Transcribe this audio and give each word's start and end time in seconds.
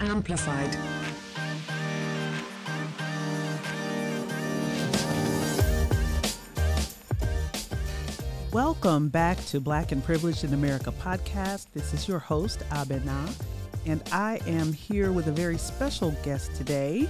Amplified. 0.00 0.76
Welcome 8.52 9.08
back 9.10 9.44
to 9.46 9.60
Black 9.60 9.92
and 9.92 10.02
Privileged 10.02 10.44
in 10.44 10.54
America 10.54 10.90
podcast. 10.90 11.66
This 11.74 11.92
is 11.92 12.08
your 12.08 12.18
host, 12.18 12.60
Abena, 12.70 13.30
and 13.84 14.02
I 14.12 14.40
am 14.46 14.72
here 14.72 15.12
with 15.12 15.26
a 15.26 15.32
very 15.32 15.58
special 15.58 16.12
guest 16.22 16.54
today, 16.54 17.06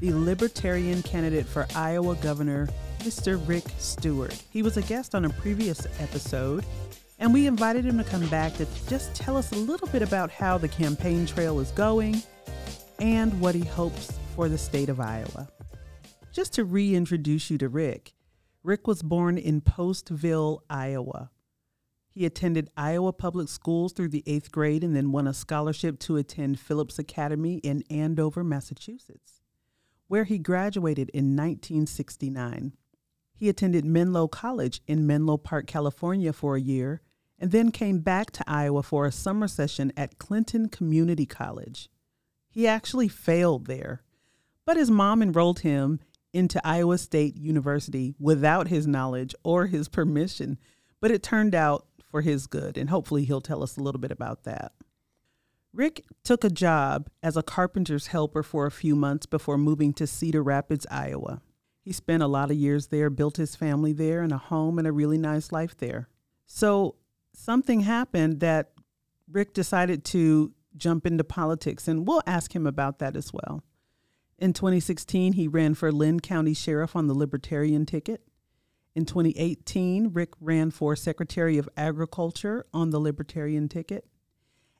the 0.00 0.12
Libertarian 0.12 1.02
candidate 1.02 1.46
for 1.46 1.66
Iowa 1.76 2.16
Governor, 2.16 2.68
Mr. 3.00 3.40
Rick 3.48 3.64
Stewart. 3.78 4.42
He 4.50 4.62
was 4.62 4.76
a 4.76 4.82
guest 4.82 5.14
on 5.14 5.24
a 5.24 5.30
previous 5.30 5.86
episode, 6.00 6.64
and 7.18 7.32
we 7.32 7.46
invited 7.46 7.84
him 7.84 7.98
to 7.98 8.04
come 8.04 8.26
back 8.28 8.54
to 8.54 8.66
just 8.88 9.14
tell 9.14 9.36
us 9.36 9.52
a 9.52 9.56
little 9.56 9.88
bit 9.88 10.02
about 10.02 10.30
how 10.30 10.56
the 10.56 10.68
campaign 10.68 11.26
trail 11.26 11.58
is 11.60 11.70
going 11.72 12.22
and 13.00 13.38
what 13.40 13.54
he 13.54 13.64
hopes 13.64 14.18
for 14.34 14.48
the 14.48 14.58
state 14.58 14.88
of 14.88 15.00
Iowa. 15.00 15.48
Just 16.32 16.52
to 16.54 16.64
reintroduce 16.64 17.50
you 17.50 17.58
to 17.58 17.68
Rick, 17.68 18.14
Rick 18.62 18.86
was 18.86 19.02
born 19.02 19.38
in 19.38 19.60
Postville, 19.60 20.60
Iowa. 20.70 21.30
He 22.10 22.26
attended 22.26 22.70
Iowa 22.76 23.12
Public 23.12 23.48
Schools 23.48 23.92
through 23.92 24.08
the 24.08 24.24
eighth 24.26 24.50
grade 24.50 24.82
and 24.82 24.94
then 24.94 25.12
won 25.12 25.26
a 25.26 25.34
scholarship 25.34 25.98
to 26.00 26.16
attend 26.16 26.58
Phillips 26.58 26.98
Academy 26.98 27.58
in 27.58 27.84
Andover, 27.90 28.42
Massachusetts, 28.42 29.40
where 30.08 30.24
he 30.24 30.38
graduated 30.38 31.10
in 31.10 31.36
1969. 31.36 32.74
He 33.34 33.48
attended 33.48 33.84
Menlo 33.84 34.26
College 34.26 34.82
in 34.88 35.06
Menlo 35.06 35.36
Park, 35.36 35.68
California 35.68 36.32
for 36.32 36.56
a 36.56 36.60
year, 36.60 37.02
and 37.38 37.50
then 37.50 37.70
came 37.70 38.00
back 38.00 38.30
to 38.32 38.44
Iowa 38.46 38.82
for 38.82 39.06
a 39.06 39.12
summer 39.12 39.48
session 39.48 39.92
at 39.96 40.18
Clinton 40.18 40.68
Community 40.68 41.26
College. 41.26 41.88
He 42.50 42.66
actually 42.66 43.08
failed 43.08 43.66
there, 43.66 44.02
but 44.64 44.76
his 44.76 44.90
mom 44.90 45.22
enrolled 45.22 45.60
him 45.60 46.00
into 46.32 46.60
Iowa 46.66 46.98
State 46.98 47.36
University 47.36 48.14
without 48.18 48.68
his 48.68 48.86
knowledge 48.86 49.34
or 49.42 49.66
his 49.66 49.88
permission, 49.88 50.58
but 51.00 51.10
it 51.10 51.22
turned 51.22 51.54
out 51.54 51.86
for 52.10 52.22
his 52.22 52.46
good, 52.46 52.76
and 52.76 52.90
hopefully 52.90 53.24
he'll 53.24 53.40
tell 53.40 53.62
us 53.62 53.76
a 53.76 53.82
little 53.82 54.00
bit 54.00 54.10
about 54.10 54.44
that. 54.44 54.72
Rick 55.72 56.04
took 56.24 56.44
a 56.44 56.50
job 56.50 57.08
as 57.22 57.36
a 57.36 57.42
carpenter's 57.42 58.08
helper 58.08 58.42
for 58.42 58.66
a 58.66 58.70
few 58.70 58.96
months 58.96 59.26
before 59.26 59.58
moving 59.58 59.92
to 59.94 60.06
Cedar 60.06 60.42
Rapids, 60.42 60.86
Iowa. 60.90 61.40
He 61.80 61.92
spent 61.92 62.22
a 62.22 62.26
lot 62.26 62.50
of 62.50 62.56
years 62.56 62.88
there, 62.88 63.10
built 63.10 63.36
his 63.36 63.54
family 63.54 63.92
there, 63.92 64.22
and 64.22 64.32
a 64.32 64.38
home 64.38 64.78
and 64.78 64.88
a 64.88 64.92
really 64.92 65.18
nice 65.18 65.52
life 65.52 65.76
there. 65.76 66.08
So 66.46 66.96
something 67.32 67.80
happened 67.80 68.40
that 68.40 68.72
Rick 69.30 69.54
decided 69.54 70.04
to 70.06 70.52
jump 70.76 71.06
into 71.06 71.24
politics, 71.24 71.88
and 71.88 72.06
we'll 72.06 72.22
ask 72.26 72.54
him 72.54 72.66
about 72.66 72.98
that 72.98 73.16
as 73.16 73.32
well. 73.32 73.62
In 74.38 74.52
2016, 74.52 75.32
he 75.32 75.48
ran 75.48 75.74
for 75.74 75.90
Linn 75.90 76.20
County 76.20 76.54
Sheriff 76.54 76.94
on 76.94 77.08
the 77.08 77.14
Libertarian 77.14 77.86
ticket. 77.86 78.22
In 78.94 79.04
2018, 79.04 80.12
Rick 80.12 80.30
ran 80.40 80.70
for 80.70 80.96
Secretary 80.96 81.58
of 81.58 81.68
Agriculture 81.76 82.66
on 82.72 82.90
the 82.90 83.00
Libertarian 83.00 83.68
ticket. 83.68 84.06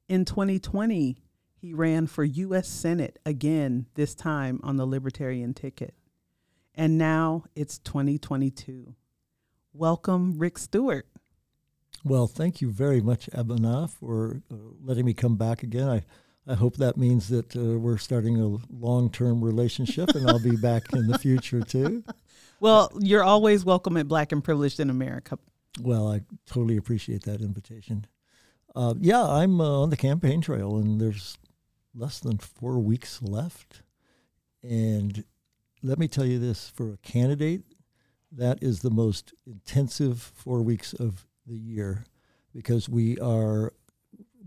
In 0.08 0.24
2020, 0.24 1.18
he 1.60 1.74
ran 1.74 2.06
for 2.06 2.24
U.S. 2.24 2.68
Senate 2.68 3.18
again, 3.26 3.86
this 3.94 4.14
time 4.14 4.60
on 4.62 4.76
the 4.76 4.86
Libertarian 4.86 5.54
ticket. 5.54 5.94
And 6.74 6.96
now 6.96 7.44
it's 7.56 7.78
2022. 7.78 8.94
Welcome, 9.72 10.38
Rick 10.38 10.58
Stewart. 10.58 11.06
Well, 12.08 12.26
thank 12.26 12.62
you 12.62 12.70
very 12.70 13.02
much, 13.02 13.28
Abena, 13.34 13.90
for 13.90 14.40
uh, 14.50 14.54
letting 14.82 15.04
me 15.04 15.12
come 15.12 15.36
back 15.36 15.62
again. 15.62 15.88
I, 15.90 16.04
I 16.50 16.54
hope 16.54 16.78
that 16.78 16.96
means 16.96 17.28
that 17.28 17.54
uh, 17.54 17.78
we're 17.78 17.98
starting 17.98 18.40
a 18.40 18.56
long 18.74 19.10
term 19.10 19.44
relationship 19.44 20.14
and 20.14 20.26
I'll 20.26 20.38
be 20.42 20.56
back 20.62 20.90
in 20.94 21.06
the 21.06 21.18
future 21.18 21.60
too. 21.60 22.02
Well, 22.60 22.90
you're 22.98 23.22
always 23.22 23.62
welcome 23.62 23.98
at 23.98 24.08
Black 24.08 24.32
and 24.32 24.42
Privileged 24.42 24.80
in 24.80 24.88
America. 24.88 25.38
Well, 25.82 26.10
I 26.10 26.22
totally 26.46 26.78
appreciate 26.78 27.24
that 27.24 27.42
invitation. 27.42 28.06
Uh, 28.74 28.94
yeah, 28.98 29.22
I'm 29.22 29.60
uh, 29.60 29.82
on 29.82 29.90
the 29.90 29.96
campaign 29.98 30.40
trail 30.40 30.78
and 30.78 30.98
there's 30.98 31.36
less 31.94 32.20
than 32.20 32.38
four 32.38 32.78
weeks 32.78 33.20
left. 33.20 33.82
And 34.62 35.24
let 35.82 35.98
me 35.98 36.08
tell 36.08 36.24
you 36.24 36.38
this 36.38 36.70
for 36.70 36.94
a 36.94 36.96
candidate, 36.98 37.64
that 38.32 38.62
is 38.62 38.80
the 38.80 38.90
most 38.90 39.34
intensive 39.46 40.22
four 40.22 40.62
weeks 40.62 40.94
of 40.94 41.26
the 41.48 41.56
year 41.58 42.04
because 42.54 42.88
we 42.88 43.18
are 43.18 43.72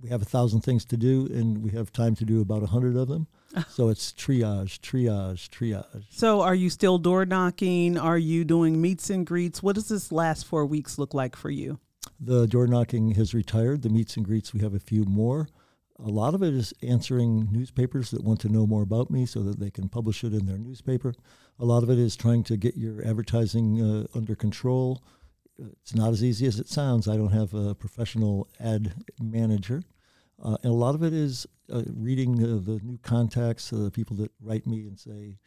we 0.01 0.09
have 0.09 0.21
a 0.21 0.25
thousand 0.25 0.61
things 0.61 0.83
to 0.85 0.97
do 0.97 1.27
and 1.27 1.59
we 1.59 1.71
have 1.71 1.91
time 1.91 2.15
to 2.15 2.25
do 2.25 2.41
about 2.41 2.63
a 2.63 2.67
hundred 2.67 2.95
of 2.95 3.07
them. 3.07 3.27
so 3.69 3.89
it's 3.89 4.13
triage, 4.13 4.79
triage, 4.79 5.49
triage. 5.49 6.05
So 6.09 6.41
are 6.41 6.55
you 6.55 6.69
still 6.69 6.97
door 6.97 7.25
knocking? 7.25 7.97
Are 7.97 8.17
you 8.17 8.43
doing 8.43 8.81
meets 8.81 9.09
and 9.09 9.25
greets? 9.25 9.61
What 9.61 9.75
does 9.75 9.89
this 9.89 10.11
last 10.11 10.45
four 10.45 10.65
weeks 10.65 10.97
look 10.97 11.13
like 11.13 11.35
for 11.35 11.49
you? 11.49 11.79
The 12.19 12.47
door 12.47 12.67
knocking 12.67 13.11
has 13.11 13.33
retired. 13.33 13.81
The 13.81 13.89
meets 13.89 14.15
and 14.17 14.25
greets, 14.25 14.53
we 14.53 14.61
have 14.61 14.73
a 14.73 14.79
few 14.79 15.03
more. 15.03 15.49
A 16.03 16.09
lot 16.09 16.33
of 16.33 16.41
it 16.41 16.53
is 16.53 16.73
answering 16.81 17.49
newspapers 17.51 18.09
that 18.09 18.23
want 18.23 18.39
to 18.41 18.49
know 18.49 18.65
more 18.65 18.81
about 18.81 19.11
me 19.11 19.27
so 19.27 19.43
that 19.43 19.59
they 19.59 19.69
can 19.69 19.87
publish 19.87 20.23
it 20.23 20.33
in 20.33 20.47
their 20.47 20.57
newspaper. 20.57 21.13
A 21.59 21.65
lot 21.65 21.83
of 21.83 21.91
it 21.91 21.99
is 21.99 22.15
trying 22.15 22.43
to 22.45 22.57
get 22.57 22.75
your 22.75 23.05
advertising 23.05 23.81
uh, 23.81 24.17
under 24.17 24.35
control. 24.35 25.03
It's 25.81 25.95
not 25.95 26.11
as 26.11 26.23
easy 26.23 26.45
as 26.47 26.59
it 26.59 26.67
sounds. 26.67 27.07
I 27.07 27.17
don't 27.17 27.31
have 27.31 27.53
a 27.53 27.75
professional 27.75 28.47
ad 28.59 28.93
manager. 29.21 29.83
Uh, 30.41 30.57
and 30.63 30.71
a 30.71 30.75
lot 30.75 30.95
of 30.95 31.03
it 31.03 31.13
is 31.13 31.45
uh, 31.71 31.83
reading 31.95 32.43
uh, 32.43 32.59
the 32.63 32.79
new 32.83 32.97
contacts, 33.03 33.69
the 33.69 33.91
people 33.91 34.15
that 34.17 34.31
write 34.41 34.65
me 34.65 34.87
and 34.87 34.99
say, 34.99 35.37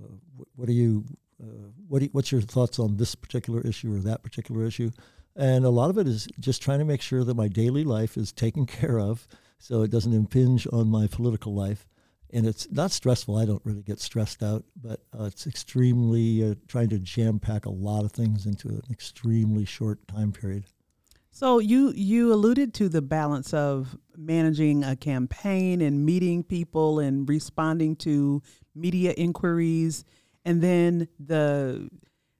uh, 0.00 0.16
"What 0.56 0.68
are 0.68 0.72
you? 0.72 1.04
Uh, 1.42 1.70
what 1.88 2.02
you, 2.02 2.08
what's 2.12 2.32
your 2.32 2.40
thoughts 2.40 2.78
on 2.78 2.96
this 2.96 3.14
particular 3.14 3.60
issue 3.60 3.94
or 3.94 3.98
that 3.98 4.22
particular 4.22 4.64
issue?" 4.64 4.90
And 5.36 5.64
a 5.64 5.70
lot 5.70 5.90
of 5.90 5.98
it 5.98 6.06
is 6.06 6.28
just 6.40 6.60
trying 6.60 6.80
to 6.80 6.84
make 6.84 7.00
sure 7.00 7.24
that 7.24 7.34
my 7.34 7.48
daily 7.48 7.84
life 7.84 8.16
is 8.16 8.32
taken 8.32 8.66
care 8.80 8.98
of, 8.98 9.28
so 9.58 9.82
it 9.82 9.90
doesn't 9.90 10.12
impinge 10.12 10.66
on 10.72 10.88
my 10.88 11.06
political 11.06 11.54
life. 11.54 11.86
And 12.32 12.46
it's 12.46 12.70
not 12.70 12.90
stressful. 12.90 13.36
I 13.36 13.44
don't 13.44 13.60
really 13.64 13.82
get 13.82 14.00
stressed 14.00 14.42
out, 14.42 14.64
but 14.80 15.00
uh, 15.18 15.24
it's 15.24 15.46
extremely 15.46 16.56
trying 16.66 16.88
to 16.88 16.98
jam 16.98 17.38
pack 17.38 17.66
a 17.66 17.70
lot 17.70 18.04
of 18.04 18.12
things 18.12 18.46
into 18.46 18.68
an 18.68 18.82
extremely 18.90 19.66
short 19.66 20.06
time 20.08 20.32
period. 20.32 20.64
So 21.34 21.58
you 21.58 21.92
you 21.96 22.32
alluded 22.32 22.74
to 22.74 22.90
the 22.90 23.00
balance 23.00 23.54
of 23.54 23.96
managing 24.16 24.84
a 24.84 24.94
campaign 24.94 25.80
and 25.80 26.04
meeting 26.04 26.42
people 26.42 26.98
and 26.98 27.26
responding 27.26 27.96
to 27.96 28.42
media 28.74 29.12
inquiries 29.12 30.04
and 30.44 30.60
then 30.60 31.08
the 31.18 31.88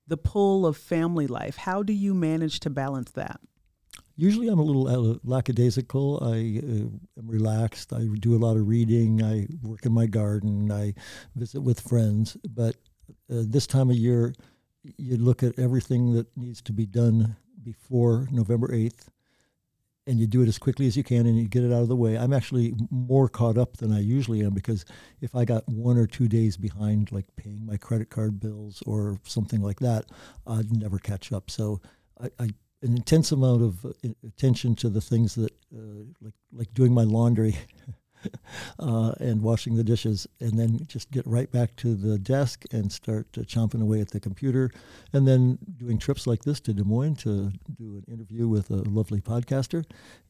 the 0.06 0.18
pull 0.18 0.66
of 0.66 0.76
family 0.76 1.26
life. 1.26 1.56
How 1.56 1.82
do 1.82 1.94
you 1.94 2.12
manage 2.12 2.60
to 2.60 2.70
balance 2.70 3.12
that? 3.12 3.40
Usually 4.16 4.48
I'm 4.48 4.58
a 4.58 4.62
little 4.62 4.88
uh, 4.88 5.18
lackadaisical. 5.24 6.18
I 6.22 6.60
uh, 6.62 7.18
am 7.18 7.26
relaxed. 7.26 7.92
I 7.92 8.06
do 8.20 8.34
a 8.34 8.38
lot 8.44 8.56
of 8.56 8.68
reading. 8.68 9.22
I 9.22 9.46
work 9.62 9.86
in 9.86 9.92
my 9.92 10.06
garden. 10.06 10.70
I 10.70 10.94
visit 11.34 11.60
with 11.60 11.80
friends. 11.80 12.36
But 12.48 12.76
uh, 13.30 13.44
this 13.46 13.66
time 13.66 13.90
of 13.90 13.96
year, 13.96 14.34
you 14.96 15.16
look 15.16 15.42
at 15.42 15.58
everything 15.58 16.12
that 16.14 16.36
needs 16.36 16.60
to 16.62 16.72
be 16.72 16.86
done 16.86 17.36
before 17.62 18.28
November 18.30 18.68
8th 18.68 19.08
and 20.06 20.18
you 20.18 20.26
do 20.26 20.42
it 20.42 20.48
as 20.48 20.58
quickly 20.58 20.86
as 20.86 20.96
you 20.96 21.04
can 21.04 21.26
and 21.26 21.38
you 21.38 21.46
get 21.46 21.62
it 21.62 21.72
out 21.72 21.82
of 21.82 21.88
the 21.88 21.96
way. 21.96 22.16
I'm 22.16 22.32
actually 22.32 22.74
more 22.90 23.28
caught 23.28 23.56
up 23.56 23.76
than 23.76 23.92
I 23.92 24.00
usually 24.00 24.44
am 24.44 24.52
because 24.52 24.84
if 25.20 25.34
I 25.34 25.44
got 25.44 25.68
one 25.68 25.96
or 25.96 26.06
two 26.06 26.28
days 26.28 26.56
behind, 26.56 27.12
like 27.12 27.26
paying 27.36 27.64
my 27.64 27.76
credit 27.76 28.10
card 28.10 28.40
bills 28.40 28.82
or 28.84 29.20
something 29.24 29.62
like 29.62 29.80
that, 29.80 30.06
I'd 30.46 30.76
never 30.76 30.98
catch 30.98 31.32
up. 31.32 31.50
So 31.50 31.80
I, 32.20 32.30
I 32.38 32.48
an 32.82 32.96
intense 32.96 33.32
amount 33.32 33.62
of 33.62 33.84
uh, 33.84 33.90
attention 34.26 34.74
to 34.76 34.88
the 34.88 35.00
things 35.00 35.34
that, 35.36 35.52
uh, 35.74 36.04
like 36.20 36.34
like 36.52 36.74
doing 36.74 36.92
my 36.92 37.04
laundry. 37.04 37.56
uh, 38.78 39.12
and 39.20 39.42
washing 39.42 39.76
the 39.76 39.84
dishes, 39.84 40.26
and 40.40 40.58
then 40.58 40.78
just 40.86 41.10
get 41.10 41.26
right 41.26 41.50
back 41.50 41.74
to 41.76 41.94
the 41.94 42.18
desk 42.18 42.64
and 42.72 42.90
start 42.92 43.26
uh, 43.36 43.40
chomping 43.42 43.82
away 43.82 44.00
at 44.00 44.10
the 44.10 44.20
computer, 44.20 44.70
and 45.12 45.26
then 45.26 45.58
doing 45.76 45.98
trips 45.98 46.26
like 46.26 46.42
this 46.42 46.60
to 46.60 46.72
Des 46.72 46.84
Moines 46.84 47.16
to 47.16 47.52
do 47.76 47.96
an 47.96 48.04
interview 48.12 48.48
with 48.48 48.70
a 48.70 48.76
lovely 48.88 49.20
podcaster, 49.20 49.84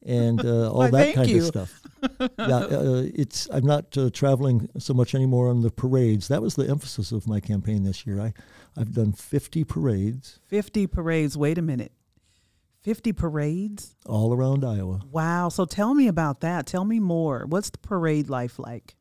and 0.05 0.43
uh, 0.43 0.71
all 0.71 0.89
that 0.89 1.15
kind 1.15 1.29
you. 1.29 1.39
of 1.39 1.45
stuff. 1.45 1.81
yeah, 2.39 2.57
uh, 2.57 3.03
it's 3.13 3.47
I'm 3.51 3.65
not 3.65 3.97
uh, 3.97 4.09
traveling 4.11 4.69
so 4.77 4.93
much 4.93 5.15
anymore 5.15 5.49
on 5.49 5.61
the 5.61 5.71
parades. 5.71 6.27
That 6.27 6.41
was 6.41 6.55
the 6.55 6.69
emphasis 6.69 7.11
of 7.11 7.27
my 7.27 7.39
campaign 7.39 7.83
this 7.83 8.05
year. 8.05 8.19
I 8.19 8.33
I've 8.75 8.93
done 8.93 9.13
50 9.13 9.63
parades. 9.65 10.39
50 10.47 10.87
parades. 10.87 11.37
Wait 11.37 11.57
a 11.57 11.61
minute. 11.61 11.91
50 12.83 13.13
parades? 13.13 13.95
All 14.05 14.33
around 14.33 14.63
Iowa. 14.63 15.01
Wow. 15.11 15.49
So 15.49 15.65
tell 15.65 15.93
me 15.93 16.07
about 16.07 16.41
that. 16.41 16.65
Tell 16.65 16.85
me 16.85 16.99
more. 16.99 17.45
What's 17.47 17.69
the 17.69 17.77
parade 17.77 18.29
life 18.29 18.59
like? 18.59 18.95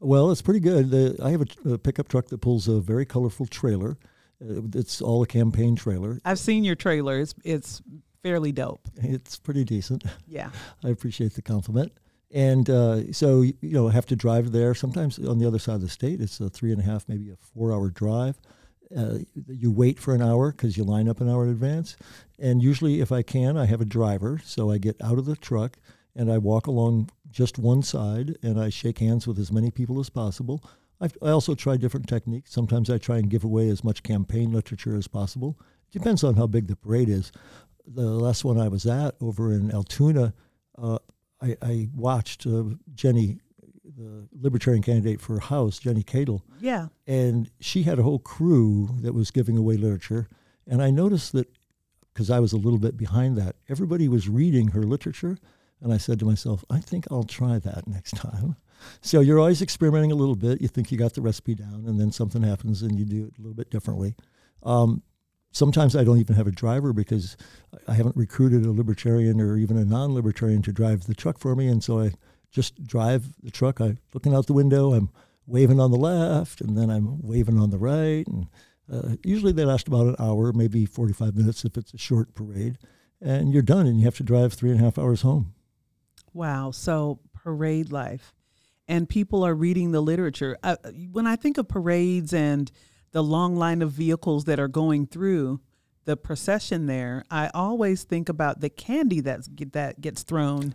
Well, 0.00 0.30
it's 0.30 0.42
pretty 0.42 0.60
good. 0.60 0.90
The, 0.90 1.16
I 1.22 1.30
have 1.30 1.42
a, 1.42 1.72
a, 1.72 1.78
pickup 1.78 2.08
truck 2.08 2.26
that 2.26 2.38
pulls 2.38 2.68
a 2.68 2.80
very 2.80 3.06
colorful 3.06 3.46
trailer. 3.46 3.96
Uh, 4.40 4.62
it's 4.74 5.00
all 5.00 5.22
a 5.22 5.26
campaign 5.26 5.76
trailer. 5.76 6.20
I've 6.24 6.38
seen 6.38 6.62
your 6.62 6.74
trailer. 6.74 7.18
It's, 7.20 7.34
it's 7.44 7.82
fairly 8.22 8.52
dope. 8.52 8.88
It's 8.96 9.38
pretty 9.38 9.64
decent. 9.64 10.04
Yeah. 10.26 10.50
I 10.84 10.90
appreciate 10.90 11.34
the 11.34 11.42
compliment. 11.42 11.92
And 12.30 12.68
uh, 12.68 13.12
so, 13.12 13.42
you 13.42 13.54
know, 13.62 13.88
I 13.88 13.92
have 13.92 14.06
to 14.06 14.16
drive 14.16 14.52
there. 14.52 14.74
Sometimes 14.74 15.18
on 15.18 15.38
the 15.38 15.46
other 15.46 15.58
side 15.58 15.76
of 15.76 15.82
the 15.82 15.88
state, 15.88 16.20
it's 16.20 16.40
a 16.40 16.50
three 16.50 16.72
and 16.72 16.80
a 16.80 16.84
half, 16.84 17.08
maybe 17.08 17.30
a 17.30 17.36
four 17.36 17.72
hour 17.72 17.90
drive. 17.90 18.40
Uh, 18.96 19.18
you 19.48 19.70
wait 19.70 19.98
for 19.98 20.14
an 20.14 20.22
hour 20.22 20.52
because 20.52 20.76
you 20.76 20.84
line 20.84 21.08
up 21.08 21.20
an 21.20 21.28
hour 21.28 21.44
in 21.44 21.50
advance. 21.50 21.96
And 22.38 22.62
usually, 22.62 23.00
if 23.00 23.10
I 23.10 23.22
can, 23.22 23.56
I 23.56 23.66
have 23.66 23.80
a 23.80 23.86
driver. 23.86 24.40
So 24.44 24.70
I 24.70 24.78
get 24.78 24.96
out 25.02 25.18
of 25.18 25.24
the 25.24 25.36
truck 25.36 25.78
and 26.14 26.30
I 26.30 26.38
walk 26.38 26.66
along 26.66 27.10
just 27.30 27.58
one 27.58 27.82
side 27.82 28.36
and 28.42 28.60
I 28.60 28.68
shake 28.68 28.98
hands 28.98 29.26
with 29.26 29.38
as 29.38 29.50
many 29.50 29.70
people 29.70 29.98
as 29.98 30.08
possible. 30.08 30.62
I've, 31.00 31.16
I 31.22 31.30
also 31.30 31.54
try 31.54 31.76
different 31.76 32.08
techniques. 32.08 32.52
Sometimes 32.52 32.88
I 32.88 32.98
try 32.98 33.18
and 33.18 33.28
give 33.28 33.44
away 33.44 33.68
as 33.68 33.82
much 33.82 34.02
campaign 34.02 34.52
literature 34.52 34.96
as 34.96 35.08
possible. 35.08 35.58
It 35.90 35.98
depends 35.98 36.22
on 36.22 36.34
how 36.34 36.46
big 36.46 36.68
the 36.68 36.76
parade 36.76 37.08
is. 37.08 37.32
The 37.86 38.02
last 38.02 38.44
one 38.44 38.58
I 38.58 38.68
was 38.68 38.86
at 38.86 39.16
over 39.20 39.52
in 39.52 39.72
Altoona, 39.72 40.32
uh, 40.78 40.98
I, 41.42 41.56
I, 41.60 41.88
watched 41.94 42.46
uh, 42.46 42.64
Jenny, 42.94 43.40
the 43.96 44.28
Libertarian 44.32 44.82
candidate 44.82 45.20
for 45.20 45.38
House, 45.38 45.78
Jenny 45.78 46.02
Cadle. 46.02 46.42
Yeah. 46.60 46.88
And 47.06 47.50
she 47.60 47.82
had 47.82 47.98
a 47.98 48.02
whole 48.02 48.18
crew 48.18 48.90
that 49.00 49.14
was 49.14 49.30
giving 49.30 49.56
away 49.56 49.76
literature. 49.76 50.28
And 50.66 50.82
I 50.82 50.90
noticed 50.90 51.32
that 51.32 51.48
because 52.12 52.30
I 52.30 52.40
was 52.40 52.52
a 52.52 52.56
little 52.56 52.78
bit 52.78 52.96
behind 52.96 53.36
that, 53.38 53.56
everybody 53.68 54.08
was 54.08 54.28
reading 54.28 54.68
her 54.68 54.82
literature. 54.82 55.36
And 55.80 55.92
I 55.92 55.98
said 55.98 56.18
to 56.20 56.24
myself, 56.24 56.64
I 56.70 56.80
think 56.80 57.06
I'll 57.10 57.24
try 57.24 57.58
that 57.58 57.86
next 57.86 58.16
time. 58.16 58.56
So 59.00 59.20
you're 59.20 59.38
always 59.38 59.62
experimenting 59.62 60.12
a 60.12 60.16
little 60.16 60.34
bit. 60.34 60.60
You 60.60 60.68
think 60.68 60.92
you 60.92 60.98
got 60.98 61.14
the 61.14 61.22
recipe 61.22 61.54
down, 61.54 61.84
and 61.86 61.98
then 61.98 62.12
something 62.12 62.42
happens 62.42 62.82
and 62.82 62.98
you 62.98 63.06
do 63.06 63.24
it 63.24 63.38
a 63.38 63.40
little 63.40 63.54
bit 63.54 63.70
differently. 63.70 64.14
Um, 64.62 65.02
sometimes 65.52 65.96
I 65.96 66.04
don't 66.04 66.18
even 66.18 66.36
have 66.36 66.46
a 66.46 66.52
driver 66.52 66.92
because 66.92 67.36
I 67.88 67.94
haven't 67.94 68.16
recruited 68.16 68.66
a 68.66 68.72
libertarian 68.72 69.40
or 69.40 69.56
even 69.56 69.78
a 69.78 69.84
non-libertarian 69.86 70.60
to 70.62 70.72
drive 70.72 71.06
the 71.06 71.14
truck 71.14 71.38
for 71.38 71.56
me, 71.56 71.66
and 71.68 71.82
so 71.82 72.00
I 72.00 72.12
just 72.54 72.86
drive 72.86 73.26
the 73.42 73.50
truck. 73.50 73.80
I'm 73.80 73.98
looking 74.14 74.34
out 74.34 74.46
the 74.46 74.52
window. 74.52 74.94
I'm 74.94 75.10
waving 75.46 75.80
on 75.80 75.90
the 75.90 75.98
left, 75.98 76.60
and 76.60 76.78
then 76.78 76.88
I'm 76.88 77.20
waving 77.20 77.58
on 77.58 77.70
the 77.70 77.78
right, 77.78 78.26
and 78.26 78.46
uh, 78.90 79.16
usually 79.22 79.52
they 79.52 79.64
last 79.64 79.88
about 79.88 80.06
an 80.06 80.16
hour, 80.18 80.52
maybe 80.52 80.86
45 80.86 81.36
minutes 81.36 81.64
if 81.64 81.76
it's 81.76 81.92
a 81.92 81.98
short 81.98 82.34
parade, 82.34 82.78
and 83.20 83.52
you're 83.52 83.62
done, 83.62 83.86
and 83.86 83.98
you 83.98 84.04
have 84.04 84.16
to 84.16 84.22
drive 84.22 84.52
three 84.52 84.70
and 84.70 84.80
a 84.80 84.84
half 84.84 84.98
hours 84.98 85.22
home. 85.22 85.52
Wow. 86.32 86.70
So 86.70 87.20
parade 87.32 87.92
life, 87.92 88.34
and 88.88 89.08
people 89.08 89.44
are 89.44 89.54
reading 89.54 89.92
the 89.92 90.00
literature. 90.00 90.56
Uh, 90.62 90.76
when 91.12 91.26
I 91.26 91.36
think 91.36 91.58
of 91.58 91.68
parades 91.68 92.32
and 92.32 92.70
the 93.12 93.22
long 93.22 93.56
line 93.56 93.82
of 93.82 93.92
vehicles 93.92 94.44
that 94.44 94.58
are 94.58 94.68
going 94.68 95.06
through 95.06 95.60
the 96.04 96.16
procession 96.16 96.86
there, 96.86 97.24
I 97.30 97.50
always 97.54 98.04
think 98.04 98.28
about 98.28 98.60
the 98.60 98.70
candy 98.70 99.20
that's 99.20 99.48
that 99.72 100.00
gets 100.00 100.22
thrown, 100.22 100.74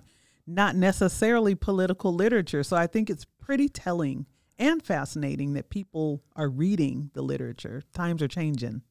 not 0.49 0.75
necessarily 0.75 1.55
political 1.55 2.13
literature. 2.13 2.63
So 2.63 2.75
I 2.75 2.87
think 2.87 3.09
it's 3.09 3.25
pretty 3.25 3.69
telling 3.69 4.25
and 4.57 4.83
fascinating 4.83 5.53
that 5.53 5.69
people 5.69 6.21
are 6.35 6.49
reading 6.49 7.11
the 7.13 7.21
literature. 7.21 7.83
Times 7.93 8.21
are 8.21 8.27
changing. 8.27 8.81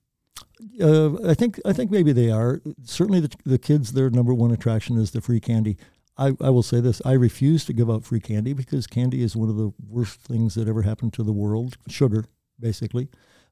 Uh, 0.80 1.28
I 1.28 1.34
think 1.34 1.60
I 1.64 1.72
think 1.72 1.90
maybe 1.90 2.12
they 2.12 2.30
are. 2.30 2.60
Certainly, 2.84 3.20
the, 3.20 3.36
the 3.44 3.58
kids' 3.58 3.92
their 3.92 4.10
number 4.10 4.32
one 4.32 4.50
attraction 4.50 4.96
is 4.96 5.10
the 5.10 5.20
free 5.20 5.40
candy. 5.40 5.76
I, 6.16 6.32
I 6.40 6.50
will 6.50 6.62
say 6.62 6.80
this: 6.80 7.02
I 7.04 7.12
refuse 7.12 7.64
to 7.66 7.72
give 7.72 7.90
out 7.90 8.04
free 8.04 8.20
candy 8.20 8.52
because 8.52 8.86
candy 8.86 9.22
is 9.22 9.36
one 9.36 9.48
of 9.48 9.56
the 9.56 9.72
worst 9.86 10.20
things 10.20 10.54
that 10.54 10.68
ever 10.68 10.82
happened 10.82 11.12
to 11.14 11.22
the 11.22 11.32
world. 11.32 11.76
Sugar, 11.88 12.24
basically. 12.58 13.08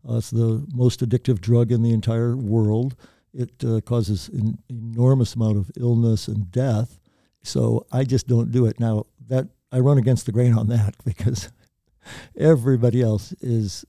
Uh, 0.09 0.19
it's 0.19 0.31
the 0.31 0.65
most 0.73 1.01
addictive 1.01 1.41
drug 1.41 1.73
in 1.73 1.83
the 1.83 1.93
entire 1.93 2.37
world. 2.37 2.97
It 3.35 3.53
uh, 3.65 3.81
causes 3.81 4.29
an 4.29 4.59
enormous 4.69 5.35
amount 5.35 5.59
of 5.59 5.71
illness 5.77 6.29
and 6.29 6.51
death. 6.51 6.99
So 7.47 7.87
I 7.93 8.05
just 8.05 8.27
don't 8.27 8.51
do 8.51 8.67
it. 8.67 8.81
Now 8.81 9.07
that 9.29 9.49
I 9.71 9.79
run 9.81 9.99
against 9.99 10.27
the 10.27 10.33
grain 10.33 10.55
on 10.55 10.69
that 10.69 10.95
because 11.05 11.51
everybody 12.37 13.03
else 13.03 13.33
is, 13.41 13.85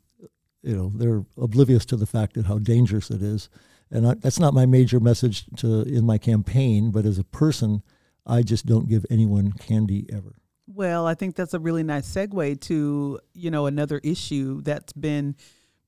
you 0.61 0.75
know, 0.75 0.91
they're 0.93 1.25
oblivious 1.37 1.85
to 1.87 1.95
the 1.95 2.05
fact 2.05 2.35
that 2.35 2.45
how 2.45 2.59
dangerous 2.59 3.09
it 3.09 3.21
is. 3.21 3.49
And 3.89 4.07
I, 4.07 4.13
that's 4.15 4.39
not 4.39 4.53
my 4.53 4.65
major 4.65 4.99
message 4.99 5.45
to 5.57 5.81
in 5.83 6.05
my 6.05 6.17
campaign. 6.17 6.91
But 6.91 7.05
as 7.05 7.17
a 7.17 7.23
person, 7.23 7.83
I 8.25 8.41
just 8.41 8.65
don't 8.65 8.89
give 8.89 9.05
anyone 9.09 9.53
candy 9.53 10.05
ever. 10.11 10.35
Well, 10.67 11.07
I 11.07 11.15
think 11.15 11.35
that's 11.35 11.53
a 11.53 11.59
really 11.59 11.83
nice 11.83 12.13
segue 12.13 12.59
to 12.61 13.19
you 13.33 13.51
know 13.51 13.65
another 13.65 14.01
issue 14.03 14.61
that's 14.61 14.91
been 14.91 15.35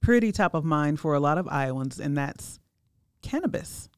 pretty 0.01 0.31
top 0.31 0.53
of 0.53 0.63
mind 0.63 0.99
for 1.01 1.13
a 1.13 1.19
lot 1.19 1.37
of 1.37 1.47
Iowans, 1.49 1.99
and 1.99 2.17
that's 2.17 2.59
cannabis 3.21 3.89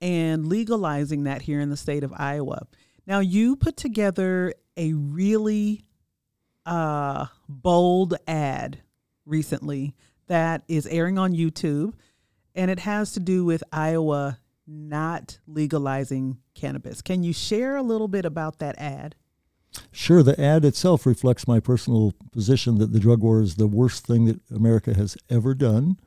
and 0.00 0.46
legalizing 0.46 1.24
that 1.24 1.42
here 1.42 1.60
in 1.60 1.70
the 1.70 1.76
state 1.76 2.04
of 2.04 2.12
Iowa. 2.14 2.66
Now, 3.06 3.20
you 3.20 3.56
put 3.56 3.76
together 3.76 4.54
a 4.76 4.92
really 4.94 5.84
uh, 6.66 7.26
bold 7.48 8.14
ad 8.26 8.78
recently 9.26 9.94
that 10.26 10.62
is 10.68 10.86
airing 10.86 11.18
on 11.18 11.34
YouTube, 11.34 11.94
and 12.54 12.70
it 12.70 12.78
has 12.80 13.12
to 13.12 13.20
do 13.20 13.44
with 13.44 13.62
Iowa 13.72 14.38
not 14.66 15.38
legalizing 15.46 16.38
cannabis. 16.54 17.02
Can 17.02 17.22
you 17.22 17.32
share 17.32 17.76
a 17.76 17.82
little 17.82 18.08
bit 18.08 18.24
about 18.24 18.58
that 18.60 18.78
ad? 18.78 19.14
Sure, 19.90 20.22
the 20.22 20.40
ad 20.40 20.64
itself 20.64 21.04
reflects 21.04 21.48
my 21.48 21.60
personal 21.60 22.14
position 22.32 22.78
that 22.78 22.92
the 22.92 23.00
drug 23.00 23.20
war 23.20 23.42
is 23.42 23.56
the 23.56 23.66
worst 23.66 24.06
thing 24.06 24.24
that 24.26 24.40
America 24.50 24.94
has 24.94 25.16
ever 25.28 25.54
done 25.54 25.98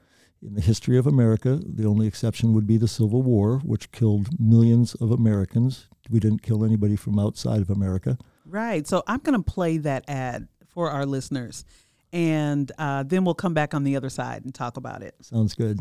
in 0.42 0.54
the 0.54 0.62
history 0.62 0.98
of 0.98 1.08
America. 1.08 1.60
The 1.64 1.86
only 1.86 2.08
exception 2.08 2.54
would 2.54 2.68
be 2.68 2.78
the 2.78 2.88
Civil 2.88 3.22
War, 3.22 3.60
which 3.60 3.92
killed 3.92 4.40
millions 4.40 4.96
of 4.96 5.12
Americans. 5.12 5.88
We 6.10 6.20
didn't 6.20 6.42
kill 6.42 6.64
anybody 6.64 6.96
from 6.96 7.20
outside 7.20 7.62
of 7.62 7.70
America. 7.70 8.18
Right. 8.46 8.88
So 8.88 9.04
I'm 9.08 9.20
going 9.20 9.42
to 9.42 9.52
play 9.52 9.78
that 9.80 10.06
ad 10.08 10.48
for 10.68 10.90
our 10.90 11.06
listeners, 11.06 11.66
and 12.14 12.72
uh, 12.78 13.04
then 13.04 13.26
we'll 13.26 13.36
come 13.36 13.54
back 13.54 13.74
on 13.74 13.84
the 13.84 13.96
other 13.96 14.10
side 14.10 14.46
and 14.46 14.54
talk 14.54 14.78
about 14.78 15.02
it. 15.02 15.16
Sounds 15.22 15.54
good. 15.56 15.80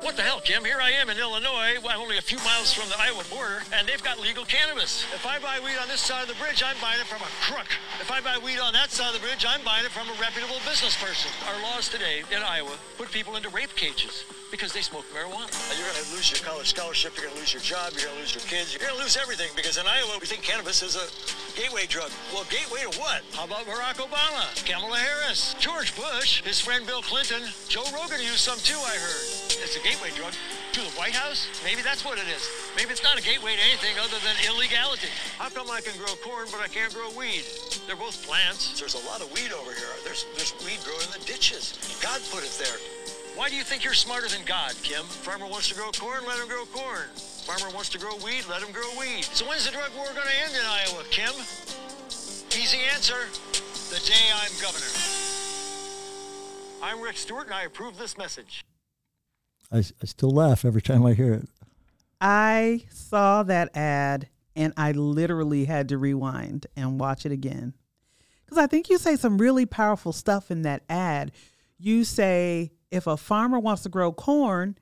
What 0.00 0.16
the 0.16 0.22
hell, 0.22 0.40
Kim? 0.40 0.64
Here 0.64 0.80
I 0.80 0.96
am 0.96 1.10
in 1.10 1.18
Illinois, 1.18 1.76
only 1.84 2.16
a 2.16 2.24
few 2.24 2.38
miles 2.40 2.72
from 2.72 2.88
the 2.88 2.96
Iowa 2.96 3.20
border, 3.28 3.60
and 3.76 3.86
they've 3.86 4.02
got 4.02 4.18
legal 4.18 4.48
cannabis. 4.48 5.04
If 5.12 5.26
I 5.26 5.38
buy 5.38 5.60
weed 5.60 5.76
on 5.76 5.88
this 5.88 6.00
side 6.00 6.22
of 6.22 6.28
the 6.28 6.40
bridge, 6.40 6.64
I'm 6.64 6.80
buying 6.80 7.00
it 7.00 7.06
from 7.06 7.20
a 7.20 7.28
crook. 7.44 7.68
If 8.00 8.10
I 8.10 8.24
buy 8.24 8.40
weed 8.40 8.58
on 8.58 8.72
that 8.72 8.90
side 8.90 9.14
of 9.14 9.20
the 9.20 9.24
bridge, 9.24 9.44
I'm 9.46 9.60
buying 9.60 9.84
it 9.84 9.92
from 9.92 10.08
a 10.08 10.16
reputable 10.16 10.56
business 10.64 10.96
person. 10.96 11.28
Our 11.52 11.60
laws 11.62 11.92
today 11.92 12.24
in 12.32 12.40
Iowa 12.40 12.72
put 12.96 13.12
people 13.12 13.36
into 13.36 13.50
rape 13.50 13.76
cages 13.76 14.24
because 14.50 14.72
they 14.72 14.80
smoke 14.80 15.04
marijuana. 15.12 15.52
You're 15.76 15.84
going 15.84 16.00
to 16.00 16.10
lose 16.16 16.32
your 16.32 16.40
college 16.48 16.72
scholarship, 16.72 17.12
you're 17.20 17.28
going 17.28 17.36
to 17.36 17.40
lose 17.44 17.52
your 17.52 17.62
job, 17.62 17.92
you're 17.92 18.08
going 18.08 18.16
to 18.16 18.24
lose 18.24 18.34
your 18.34 18.48
kids, 18.48 18.72
you're 18.72 18.80
going 18.80 18.96
to 18.96 19.02
lose 19.04 19.20
everything 19.20 19.52
because 19.54 19.76
in 19.76 19.84
Iowa 19.86 20.16
we 20.16 20.24
think 20.24 20.40
cannabis 20.40 20.80
is 20.80 20.96
a 20.96 21.04
gateway 21.60 21.84
drug. 21.84 22.10
Well, 22.32 22.48
gateway 22.48 22.88
to 22.88 22.92
what? 22.96 23.20
How 23.36 23.44
about 23.44 23.68
Barack 23.68 24.00
Obama, 24.00 24.48
Kamala 24.64 24.96
Harris, 24.96 25.54
George 25.60 25.94
Bush, 25.94 26.42
his 26.42 26.58
friend 26.58 26.88
Bill 26.88 27.02
Clinton, 27.04 27.44
Joe 27.68 27.84
Rogan 27.92 28.24
used 28.24 28.40
some 28.40 28.58
too, 28.64 28.80
I 28.80 28.96
heard. 28.96 29.39
It's 29.60 29.76
a 29.76 29.84
gateway 29.84 30.08
drug 30.16 30.32
to 30.72 30.80
the 30.80 30.90
White 30.96 31.12
House? 31.12 31.44
Maybe 31.62 31.82
that's 31.82 32.04
what 32.04 32.16
it 32.16 32.24
is. 32.32 32.48
Maybe 32.76 32.90
it's 32.96 33.04
not 33.04 33.20
a 33.20 33.22
gateway 33.22 33.54
to 33.56 33.62
anything 33.68 33.92
other 34.00 34.16
than 34.24 34.32
illegality. 34.48 35.12
How 35.36 35.52
come 35.52 35.68
I 35.70 35.84
can 35.84 35.92
grow 36.00 36.16
corn 36.24 36.48
but 36.50 36.64
I 36.64 36.68
can't 36.68 36.92
grow 36.94 37.12
weed? 37.12 37.44
They're 37.86 38.00
both 38.00 38.24
plants. 38.24 38.80
There's 38.80 38.96
a 38.96 39.04
lot 39.04 39.20
of 39.20 39.28
weed 39.36 39.52
over 39.52 39.72
here. 39.76 39.92
There's 40.02 40.24
there's 40.32 40.56
weed 40.64 40.80
growing 40.80 41.04
in 41.04 41.12
the 41.12 41.24
ditches. 41.28 41.76
God 42.00 42.24
put 42.32 42.40
it 42.40 42.56
there. 42.56 42.80
Why 43.36 43.48
do 43.48 43.54
you 43.54 43.62
think 43.62 43.84
you're 43.84 43.94
smarter 43.94 44.28
than 44.28 44.44
God, 44.48 44.72
Kim? 44.82 45.04
Farmer 45.04 45.46
wants 45.46 45.68
to 45.68 45.74
grow 45.74 45.92
corn, 45.92 46.24
let 46.26 46.40
him 46.40 46.48
grow 46.48 46.64
corn. 46.72 47.12
Farmer 47.44 47.68
wants 47.74 47.88
to 47.90 47.98
grow 47.98 48.16
weed, 48.24 48.48
let 48.48 48.62
him 48.62 48.72
grow 48.72 48.88
weed. 48.98 49.24
So 49.24 49.44
when's 49.44 49.66
the 49.66 49.72
drug 49.72 49.92
war 49.96 50.08
going 50.16 50.26
to 50.26 50.38
end 50.40 50.56
in 50.56 50.64
Iowa, 50.64 51.04
Kim? 51.10 51.36
Easy 52.56 52.80
answer. 52.92 53.28
The 53.92 54.00
day 54.08 54.24
I'm 54.32 54.52
governor. 54.60 54.88
I'm 56.82 57.00
Rick 57.00 57.16
Stewart, 57.18 57.46
and 57.46 57.54
I 57.54 57.62
approve 57.64 57.98
this 57.98 58.16
message. 58.16 58.64
I, 59.72 59.78
I 59.78 60.06
still 60.06 60.30
laugh 60.30 60.64
every 60.64 60.82
time 60.82 61.06
I 61.06 61.14
hear 61.14 61.32
it. 61.32 61.48
I 62.20 62.86
saw 62.90 63.42
that 63.44 63.74
ad 63.76 64.28
and 64.56 64.72
I 64.76 64.92
literally 64.92 65.64
had 65.64 65.88
to 65.88 65.98
rewind 65.98 66.66
and 66.76 67.00
watch 67.00 67.24
it 67.24 67.32
again. 67.32 67.74
Because 68.44 68.58
I 68.58 68.66
think 68.66 68.90
you 68.90 68.98
say 68.98 69.16
some 69.16 69.38
really 69.38 69.64
powerful 69.64 70.12
stuff 70.12 70.50
in 70.50 70.62
that 70.62 70.82
ad. 70.88 71.32
You 71.78 72.04
say, 72.04 72.72
if 72.90 73.06
a 73.06 73.16
farmer 73.16 73.58
wants 73.58 73.82
to 73.84 73.88
grow 73.88 74.12
corn, 74.12 74.76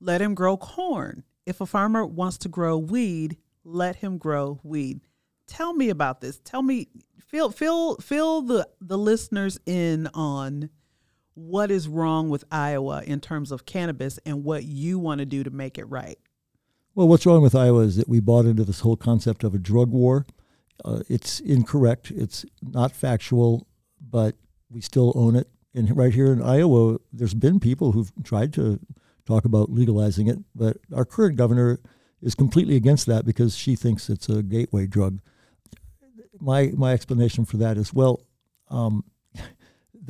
let 0.00 0.20
him 0.20 0.34
grow 0.34 0.56
corn. 0.56 1.24
If 1.46 1.60
a 1.60 1.66
farmer 1.66 2.04
wants 2.04 2.38
to 2.38 2.48
grow 2.48 2.78
weed, 2.78 3.36
let 3.62 3.96
him 3.96 4.18
grow 4.18 4.58
weed. 4.62 5.00
Tell 5.46 5.74
me 5.74 5.90
about 5.90 6.20
this. 6.20 6.40
Tell 6.44 6.62
me, 6.62 6.88
fill 7.18 7.50
fill 7.50 7.96
fill 7.96 8.42
the 8.42 8.68
the 8.80 8.98
listeners 8.98 9.58
in 9.66 10.08
on 10.14 10.70
what 11.46 11.70
is 11.70 11.88
wrong 11.88 12.28
with 12.28 12.44
Iowa 12.50 13.02
in 13.06 13.20
terms 13.20 13.50
of 13.50 13.66
cannabis 13.66 14.18
and 14.24 14.44
what 14.44 14.64
you 14.64 14.98
want 14.98 15.20
to 15.20 15.26
do 15.26 15.42
to 15.42 15.50
make 15.50 15.78
it 15.78 15.84
right. 15.84 16.18
Well, 16.94 17.08
what's 17.08 17.24
wrong 17.24 17.42
with 17.42 17.54
Iowa 17.54 17.80
is 17.80 17.96
that 17.96 18.08
we 18.08 18.20
bought 18.20 18.44
into 18.44 18.64
this 18.64 18.80
whole 18.80 18.96
concept 18.96 19.44
of 19.44 19.54
a 19.54 19.58
drug 19.58 19.90
war. 19.90 20.26
Uh, 20.84 21.00
it's 21.08 21.40
incorrect. 21.40 22.10
It's 22.10 22.44
not 22.62 22.92
factual, 22.92 23.66
but 24.00 24.36
we 24.70 24.80
still 24.80 25.12
own 25.14 25.36
it. 25.36 25.48
And 25.74 25.96
right 25.96 26.12
here 26.12 26.32
in 26.32 26.42
Iowa, 26.42 26.98
there's 27.12 27.34
been 27.34 27.60
people 27.60 27.92
who've 27.92 28.12
tried 28.24 28.52
to 28.54 28.80
talk 29.24 29.44
about 29.44 29.70
legalizing 29.70 30.26
it, 30.26 30.38
but 30.54 30.78
our 30.94 31.04
current 31.04 31.36
governor 31.36 31.80
is 32.20 32.34
completely 32.34 32.76
against 32.76 33.06
that 33.06 33.24
because 33.24 33.56
she 33.56 33.76
thinks 33.76 34.10
it's 34.10 34.28
a 34.28 34.42
gateway 34.42 34.86
drug. 34.86 35.20
my 36.40 36.72
my 36.76 36.92
explanation 36.92 37.44
for 37.44 37.56
that 37.58 37.76
is 37.76 37.94
well, 37.94 38.20
um, 38.68 39.04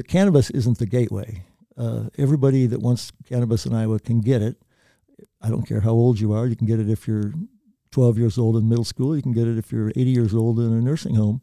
the 0.01 0.05
cannabis 0.05 0.49
isn't 0.49 0.79
the 0.79 0.87
gateway. 0.87 1.45
Uh, 1.77 2.05
everybody 2.17 2.65
that 2.65 2.81
wants 2.81 3.13
cannabis 3.29 3.67
in 3.67 3.75
Iowa 3.75 3.99
can 4.01 4.23
get 4.23 4.41
it. 4.41 4.57
I 5.43 5.51
don't 5.51 5.69
care 5.69 5.83
how 5.83 5.91
old 5.91 6.19
you 6.19 6.33
are. 6.33 6.47
You 6.47 6.57
can 6.57 6.67
get 6.67 6.81
it 6.81 6.89
if 6.89 7.07
you're 7.07 7.35
12 7.91 8.17
years 8.17 8.39
old 8.39 8.57
in 8.57 8.67
middle 8.67 8.87
school. 8.87 9.15
You 9.15 9.21
can 9.21 9.35
get 9.35 9.47
it 9.47 9.59
if 9.59 9.71
you're 9.71 9.91
80 9.91 10.05
years 10.05 10.35
old 10.35 10.59
in 10.59 10.73
a 10.73 10.81
nursing 10.81 11.17
home, 11.17 11.43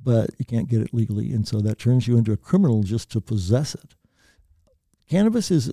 but 0.00 0.30
you 0.38 0.44
can't 0.44 0.68
get 0.68 0.82
it 0.82 0.94
legally, 0.94 1.32
and 1.32 1.48
so 1.48 1.60
that 1.62 1.80
turns 1.80 2.06
you 2.06 2.16
into 2.16 2.30
a 2.30 2.36
criminal 2.36 2.84
just 2.84 3.10
to 3.10 3.20
possess 3.20 3.74
it. 3.74 3.96
Cannabis 5.08 5.50
is 5.50 5.72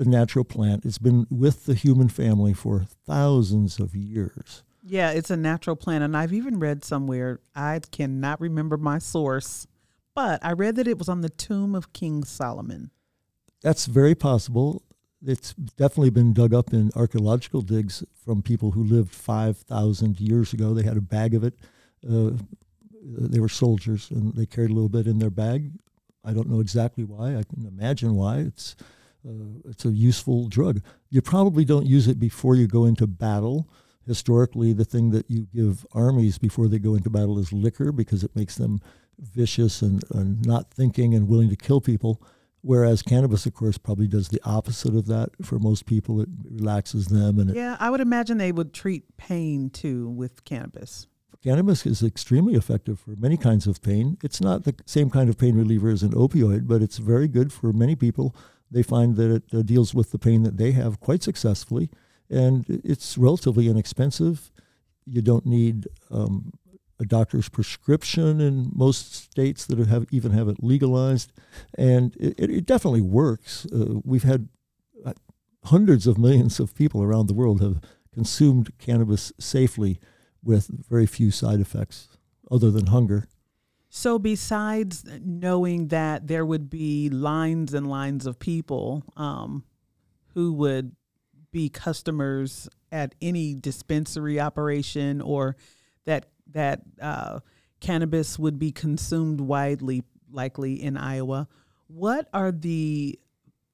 a 0.00 0.04
natural 0.04 0.44
plant. 0.44 0.84
It's 0.84 0.98
been 0.98 1.28
with 1.30 1.66
the 1.66 1.74
human 1.74 2.08
family 2.08 2.54
for 2.54 2.86
thousands 3.06 3.78
of 3.78 3.94
years. 3.94 4.64
Yeah, 4.82 5.12
it's 5.12 5.30
a 5.30 5.36
natural 5.36 5.76
plant. 5.76 6.02
And 6.02 6.16
I've 6.16 6.32
even 6.32 6.58
read 6.58 6.84
somewhere, 6.84 7.38
I 7.54 7.80
cannot 7.92 8.40
remember 8.40 8.76
my 8.76 8.98
source, 8.98 9.68
but 10.14 10.44
I 10.44 10.52
read 10.52 10.76
that 10.76 10.88
it 10.88 10.98
was 10.98 11.08
on 11.08 11.20
the 11.20 11.28
tomb 11.28 11.74
of 11.74 11.92
King 11.92 12.24
Solomon. 12.24 12.90
That's 13.62 13.86
very 13.86 14.14
possible. 14.14 14.82
It's 15.24 15.54
definitely 15.54 16.10
been 16.10 16.32
dug 16.32 16.52
up 16.52 16.72
in 16.72 16.90
archaeological 16.96 17.62
digs 17.62 18.02
from 18.24 18.42
people 18.42 18.72
who 18.72 18.82
lived 18.82 19.14
5,000 19.14 20.20
years 20.20 20.52
ago. 20.52 20.74
They 20.74 20.82
had 20.82 20.96
a 20.96 21.02
bag 21.02 21.34
of 21.34 21.44
it. 21.44 21.54
Uh, 22.08 22.32
they 23.02 23.40
were 23.40 23.48
soldiers 23.48 24.10
and 24.10 24.34
they 24.34 24.46
carried 24.46 24.70
a 24.70 24.74
little 24.74 24.88
bit 24.88 25.06
in 25.06 25.18
their 25.18 25.30
bag. 25.30 25.72
I 26.24 26.32
don't 26.32 26.48
know 26.48 26.60
exactly 26.60 27.04
why. 27.04 27.36
I 27.36 27.42
can 27.42 27.66
imagine 27.66 28.14
why. 28.14 28.38
It's 28.38 28.76
uh, 29.26 29.60
it's 29.68 29.84
a 29.84 29.90
useful 29.90 30.48
drug. 30.48 30.82
You 31.10 31.22
probably 31.22 31.64
don't 31.64 31.86
use 31.86 32.08
it 32.08 32.18
before 32.18 32.56
you 32.56 32.66
go 32.66 32.84
into 32.84 33.06
battle. 33.06 33.68
Historically, 34.04 34.72
the 34.72 34.84
thing 34.84 35.10
that 35.10 35.30
you 35.30 35.46
give 35.54 35.86
armies 35.92 36.38
before 36.38 36.66
they 36.66 36.80
go 36.80 36.96
into 36.96 37.08
battle 37.08 37.38
is 37.38 37.52
liquor 37.52 37.92
because 37.92 38.24
it 38.24 38.34
makes 38.34 38.56
them 38.56 38.80
vicious 39.22 39.82
and, 39.82 40.02
and 40.12 40.44
not 40.46 40.70
thinking 40.70 41.14
and 41.14 41.28
willing 41.28 41.48
to 41.50 41.56
kill 41.56 41.80
people. 41.80 42.22
Whereas 42.60 43.02
cannabis, 43.02 43.44
of 43.44 43.54
course, 43.54 43.76
probably 43.76 44.06
does 44.06 44.28
the 44.28 44.40
opposite 44.44 44.94
of 44.94 45.06
that. 45.06 45.30
For 45.42 45.58
most 45.58 45.84
people, 45.86 46.20
it 46.20 46.28
relaxes 46.48 47.08
them. 47.08 47.40
And 47.40 47.54
yeah, 47.54 47.76
I 47.80 47.90
would 47.90 48.00
imagine 48.00 48.38
they 48.38 48.52
would 48.52 48.72
treat 48.72 49.16
pain 49.16 49.70
too 49.70 50.08
with 50.10 50.44
cannabis. 50.44 51.08
Cannabis 51.42 51.84
is 51.86 52.04
extremely 52.04 52.54
effective 52.54 53.00
for 53.00 53.16
many 53.16 53.36
kinds 53.36 53.66
of 53.66 53.82
pain. 53.82 54.16
It's 54.22 54.40
not 54.40 54.62
the 54.62 54.76
same 54.86 55.10
kind 55.10 55.28
of 55.28 55.36
pain 55.36 55.56
reliever 55.56 55.90
as 55.90 56.04
an 56.04 56.12
opioid, 56.12 56.68
but 56.68 56.82
it's 56.82 56.98
very 56.98 57.26
good 57.26 57.52
for 57.52 57.72
many 57.72 57.96
people 57.96 58.36
they 58.72 58.82
find 58.82 59.16
that 59.16 59.30
it 59.30 59.42
uh, 59.52 59.62
deals 59.62 59.94
with 59.94 60.10
the 60.10 60.18
pain 60.18 60.42
that 60.44 60.56
they 60.56 60.72
have 60.72 60.98
quite 60.98 61.22
successfully, 61.22 61.90
and 62.30 62.64
it's 62.68 63.18
relatively 63.18 63.68
inexpensive. 63.68 64.50
You 65.04 65.20
don't 65.20 65.44
need 65.44 65.88
um, 66.10 66.52
a 67.02 67.04
doctor's 67.04 67.48
prescription 67.48 68.40
in 68.40 68.70
most 68.72 69.14
states 69.14 69.66
that 69.66 69.78
have 69.78 70.06
even 70.10 70.30
have 70.32 70.48
it 70.48 70.62
legalized, 70.62 71.32
and 71.76 72.16
it, 72.16 72.38
it 72.38 72.66
definitely 72.66 73.02
works. 73.02 73.66
Uh, 73.66 74.00
we've 74.04 74.22
had 74.22 74.48
uh, 75.04 75.12
hundreds 75.64 76.06
of 76.06 76.16
millions 76.16 76.58
of 76.60 76.74
people 76.74 77.02
around 77.02 77.26
the 77.26 77.34
world 77.34 77.60
have 77.60 77.80
consumed 78.14 78.70
cannabis 78.78 79.32
safely 79.38 79.98
with 80.42 80.68
very 80.88 81.06
few 81.06 81.30
side 81.30 81.60
effects 81.60 82.08
other 82.50 82.70
than 82.70 82.86
hunger. 82.86 83.26
So, 83.88 84.18
besides 84.18 85.04
knowing 85.22 85.88
that 85.88 86.26
there 86.26 86.46
would 86.46 86.70
be 86.70 87.10
lines 87.10 87.74
and 87.74 87.86
lines 87.90 88.26
of 88.26 88.38
people 88.38 89.04
um, 89.16 89.64
who 90.34 90.52
would 90.54 90.96
be 91.50 91.68
customers 91.68 92.68
at 92.90 93.14
any 93.20 93.54
dispensary 93.54 94.40
operation, 94.40 95.20
or 95.20 95.56
that 96.06 96.26
that 96.52 96.82
uh, 97.00 97.40
cannabis 97.80 98.38
would 98.38 98.58
be 98.58 98.72
consumed 98.72 99.40
widely, 99.40 100.02
likely 100.30 100.82
in 100.82 100.96
Iowa, 100.96 101.48
what 101.88 102.28
are 102.32 102.52
the 102.52 103.18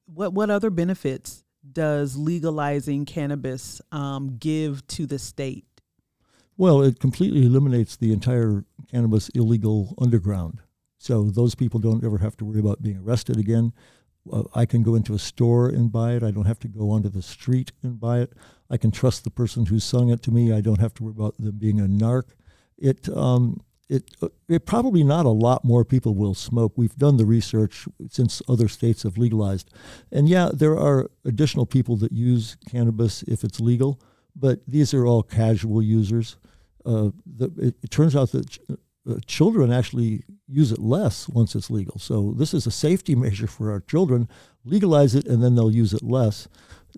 what 0.05 0.33
what 0.33 0.49
other 0.49 0.69
benefits 0.69 1.43
does 1.71 2.17
legalizing 2.17 3.05
cannabis 3.05 3.81
um, 3.91 4.37
give 4.37 4.85
to 4.87 5.05
the 5.05 5.19
state? 5.19 5.65
Well, 6.57 6.81
it 6.81 6.99
completely 6.99 7.45
eliminates 7.45 7.95
the 7.95 8.11
entire 8.11 8.65
cannabis 8.91 9.29
illegal 9.29 9.95
underground. 10.01 10.59
So 10.97 11.29
those 11.29 11.55
people 11.55 11.79
don't 11.79 12.03
ever 12.03 12.17
have 12.17 12.35
to 12.37 12.45
worry 12.45 12.59
about 12.59 12.81
being 12.81 12.97
arrested 12.97 13.37
again. 13.37 13.71
I 14.53 14.65
can 14.65 14.83
go 14.83 14.95
into 14.95 15.13
a 15.13 15.19
store 15.19 15.69
and 15.69 15.91
buy 15.91 16.13
it. 16.13 16.23
I 16.23 16.31
don't 16.31 16.45
have 16.45 16.59
to 16.59 16.67
go 16.67 16.91
onto 16.91 17.07
the 17.07 17.21
street 17.21 17.71
and 17.81 17.99
buy 17.99 18.19
it. 18.19 18.33
I 18.69 18.75
can 18.75 18.91
trust 18.91 19.23
the 19.23 19.29
person 19.29 19.67
who 19.67 19.79
sung 19.79 20.09
it 20.09 20.21
to 20.23 20.31
me. 20.31 20.51
I 20.51 20.59
don't 20.59 20.81
have 20.81 20.93
to 20.95 21.03
worry 21.03 21.13
about 21.17 21.37
them 21.37 21.57
being 21.57 21.79
a 21.79 21.83
narc. 21.83 22.23
It, 22.81 23.09
um, 23.09 23.61
it, 23.89 24.11
uh, 24.21 24.29
it 24.47 24.65
probably 24.65 25.03
not 25.03 25.25
a 25.25 25.29
lot 25.29 25.65
more 25.65 25.83
people 25.83 26.13
will 26.13 26.35
smoke. 26.35 26.73
We've 26.75 26.95
done 26.95 27.17
the 27.17 27.25
research 27.25 27.87
since 28.09 28.41
other 28.47 28.67
states 28.67 29.03
have 29.03 29.17
legalized. 29.17 29.71
And 30.11 30.29
yeah, 30.29 30.49
there 30.53 30.77
are 30.77 31.09
additional 31.25 31.65
people 31.65 31.95
that 31.97 32.11
use 32.11 32.55
cannabis 32.69 33.23
if 33.23 33.43
it's 33.43 33.59
legal, 33.59 33.99
but 34.35 34.59
these 34.67 34.93
are 34.93 35.05
all 35.05 35.23
casual 35.23 35.81
users 35.81 36.37
uh, 36.85 37.09
the, 37.25 37.51
it, 37.57 37.75
it, 37.83 37.91
turns 37.91 38.15
out 38.15 38.31
that 38.31 38.49
ch- 38.49 38.59
uh, 39.09 39.15
children 39.25 39.71
actually 39.71 40.23
use 40.47 40.71
it 40.71 40.79
less 40.79 41.27
once 41.29 41.55
it's 41.55 41.69
legal. 41.69 41.99
So 41.99 42.33
this 42.37 42.53
is 42.53 42.65
a 42.65 42.71
safety 42.71 43.15
measure 43.25 43.47
for 43.47 43.71
our 43.71 43.81
children. 43.81 44.27
Legalize 44.65 45.15
it, 45.15 45.25
and 45.27 45.43
then 45.43 45.55
they'll 45.55 45.71
use 45.71 45.93
it 45.93 46.03
less. 46.03 46.47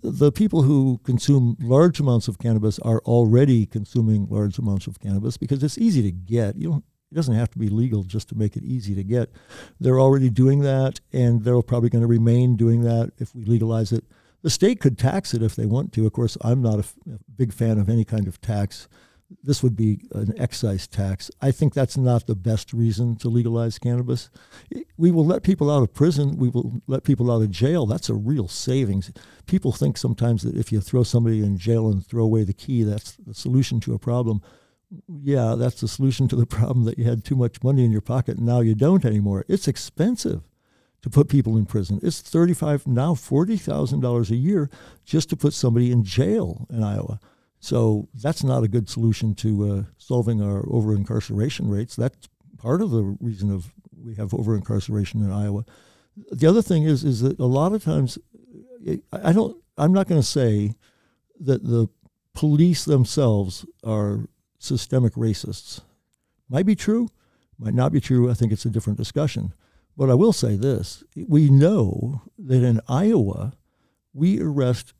The 0.01 0.31
people 0.31 0.63
who 0.63 0.99
consume 1.03 1.57
large 1.59 1.99
amounts 1.99 2.27
of 2.27 2.39
cannabis 2.39 2.79
are 2.79 2.99
already 2.99 3.65
consuming 3.65 4.27
large 4.29 4.57
amounts 4.57 4.87
of 4.87 4.99
cannabis 4.99 5.37
because 5.37 5.63
it's 5.63 5.77
easy 5.77 6.01
to 6.03 6.11
get. 6.11 6.55
You 6.55 6.69
don't, 6.69 6.85
it 7.11 7.15
doesn't 7.15 7.35
have 7.35 7.51
to 7.51 7.59
be 7.59 7.67
legal 7.67 8.03
just 8.03 8.29
to 8.29 8.35
make 8.35 8.55
it 8.55 8.63
easy 8.63 8.95
to 8.95 9.03
get. 9.03 9.31
They're 9.79 9.99
already 9.99 10.29
doing 10.29 10.61
that, 10.61 11.01
and 11.11 11.43
they're 11.43 11.61
probably 11.61 11.89
going 11.89 12.03
to 12.03 12.07
remain 12.07 12.55
doing 12.55 12.81
that 12.81 13.11
if 13.17 13.35
we 13.35 13.43
legalize 13.43 13.91
it. 13.91 14.05
The 14.43 14.49
state 14.49 14.79
could 14.79 14.97
tax 14.97 15.33
it 15.33 15.43
if 15.43 15.55
they 15.55 15.65
want 15.65 15.91
to. 15.93 16.05
Of 16.05 16.13
course, 16.13 16.37
I'm 16.41 16.61
not 16.61 16.75
a, 16.75 16.79
f- 16.79 16.95
a 17.07 17.19
big 17.35 17.53
fan 17.53 17.77
of 17.77 17.89
any 17.89 18.05
kind 18.05 18.27
of 18.27 18.41
tax 18.41 18.87
this 19.43 19.63
would 19.63 19.75
be 19.75 20.01
an 20.13 20.33
excise 20.39 20.87
tax. 20.87 21.31
I 21.41 21.51
think 21.51 21.73
that's 21.73 21.97
not 21.97 22.27
the 22.27 22.35
best 22.35 22.73
reason 22.73 23.15
to 23.17 23.29
legalize 23.29 23.79
cannabis. 23.79 24.29
We 24.97 25.11
will 25.11 25.25
let 25.25 25.43
people 25.43 25.71
out 25.71 25.83
of 25.83 25.93
prison. 25.93 26.37
We 26.37 26.49
will 26.49 26.81
let 26.87 27.03
people 27.03 27.31
out 27.31 27.41
of 27.41 27.51
jail. 27.51 27.85
That's 27.85 28.09
a 28.09 28.13
real 28.13 28.47
savings. 28.47 29.11
People 29.45 29.71
think 29.71 29.97
sometimes 29.97 30.43
that 30.43 30.55
if 30.55 30.71
you 30.71 30.81
throw 30.81 31.03
somebody 31.03 31.39
in 31.39 31.57
jail 31.57 31.89
and 31.89 32.05
throw 32.05 32.23
away 32.23 32.43
the 32.43 32.53
key, 32.53 32.83
that's 32.83 33.13
the 33.13 33.33
solution 33.33 33.79
to 33.81 33.93
a 33.93 33.99
problem. 33.99 34.41
Yeah, 35.07 35.55
that's 35.57 35.81
the 35.81 35.87
solution 35.87 36.27
to 36.29 36.35
the 36.35 36.45
problem 36.57 36.85
that 36.85 36.97
you 36.97 37.05
had 37.05 37.23
too 37.23 37.35
much 37.35 37.63
money 37.63 37.85
in 37.85 37.91
your 37.91 38.01
pocket 38.01 38.37
and 38.37 38.45
now 38.45 38.59
you 38.59 38.75
don't 38.75 39.05
anymore. 39.05 39.45
It's 39.47 39.67
expensive 39.67 40.41
to 41.01 41.09
put 41.09 41.29
people 41.29 41.57
in 41.57 41.65
prison. 41.65 41.99
It's 42.03 42.21
thirty-five 42.21 42.85
now 42.85 43.15
forty 43.15 43.57
thousand 43.57 44.01
dollars 44.01 44.29
a 44.29 44.35
year 44.35 44.69
just 45.03 45.29
to 45.29 45.37
put 45.37 45.53
somebody 45.53 45.91
in 45.91 46.03
jail 46.03 46.67
in 46.69 46.83
Iowa. 46.83 47.19
So 47.61 48.09
that's 48.15 48.43
not 48.43 48.63
a 48.63 48.67
good 48.67 48.89
solution 48.89 49.35
to 49.35 49.71
uh, 49.71 49.83
solving 49.97 50.41
our 50.41 50.65
over 50.67 50.95
incarceration 50.95 51.69
rates. 51.69 51.95
That's 51.95 52.27
part 52.57 52.81
of 52.81 52.89
the 52.89 53.15
reason 53.21 53.53
of 53.53 53.71
we 54.03 54.15
have 54.15 54.33
over 54.33 54.55
incarceration 54.55 55.23
in 55.23 55.31
Iowa. 55.31 55.63
The 56.31 56.47
other 56.47 56.63
thing 56.63 56.83
is 56.83 57.03
is 57.03 57.21
that 57.21 57.39
a 57.39 57.45
lot 57.45 57.73
of 57.73 57.83
times 57.83 58.17
I 59.13 59.31
don't 59.31 59.55
I'm 59.77 59.93
not 59.93 60.07
going 60.07 60.19
to 60.19 60.27
say 60.27 60.73
that 61.39 61.63
the 61.63 61.87
police 62.33 62.83
themselves 62.83 63.63
are 63.83 64.27
systemic 64.57 65.13
racists. 65.13 65.81
Might 66.49 66.65
be 66.65 66.75
true, 66.75 67.09
might 67.59 67.75
not 67.75 67.91
be 67.91 68.01
true. 68.01 68.29
I 68.29 68.33
think 68.33 68.51
it's 68.51 68.65
a 68.65 68.71
different 68.71 68.97
discussion. 68.97 69.53
But 69.95 70.09
I 70.09 70.15
will 70.15 70.33
say 70.33 70.55
this 70.55 71.03
we 71.15 71.51
know 71.51 72.23
that 72.39 72.63
in 72.63 72.81
Iowa, 72.89 73.53
we 74.13 74.41
arrest 74.41 74.93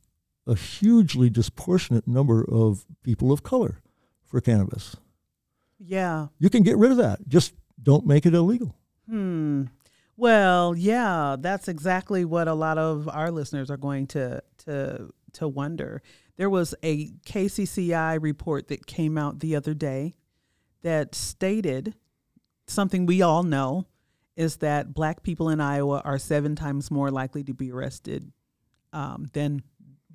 a 0.46 0.54
hugely 0.54 1.30
disproportionate 1.30 2.06
number 2.06 2.44
of 2.44 2.84
people 3.02 3.32
of 3.32 3.42
color 3.42 3.80
for 4.24 4.40
cannabis. 4.40 4.96
Yeah. 5.78 6.28
You 6.38 6.50
can 6.50 6.62
get 6.62 6.76
rid 6.76 6.90
of 6.90 6.96
that. 6.98 7.28
Just 7.28 7.54
don't 7.82 8.06
make 8.06 8.26
it 8.26 8.34
illegal. 8.34 8.74
Hmm. 9.08 9.64
Well, 10.16 10.76
yeah, 10.76 11.36
that's 11.38 11.68
exactly 11.68 12.24
what 12.24 12.48
a 12.48 12.54
lot 12.54 12.78
of 12.78 13.08
our 13.08 13.30
listeners 13.30 13.70
are 13.70 13.76
going 13.76 14.06
to 14.08 14.42
to 14.66 15.10
to 15.32 15.48
wonder. 15.48 16.02
There 16.36 16.50
was 16.50 16.74
a 16.82 17.08
KCCI 17.26 18.22
report 18.22 18.68
that 18.68 18.86
came 18.86 19.16
out 19.16 19.40
the 19.40 19.56
other 19.56 19.74
day 19.74 20.14
that 20.82 21.14
stated 21.14 21.94
something 22.66 23.06
we 23.06 23.22
all 23.22 23.42
know 23.42 23.86
is 24.36 24.56
that 24.58 24.94
black 24.94 25.22
people 25.22 25.48
in 25.48 25.60
Iowa 25.60 26.00
are 26.04 26.18
seven 26.18 26.56
times 26.56 26.90
more 26.90 27.10
likely 27.10 27.44
to 27.44 27.54
be 27.54 27.70
arrested 27.70 28.32
um, 28.92 29.26
than 29.32 29.62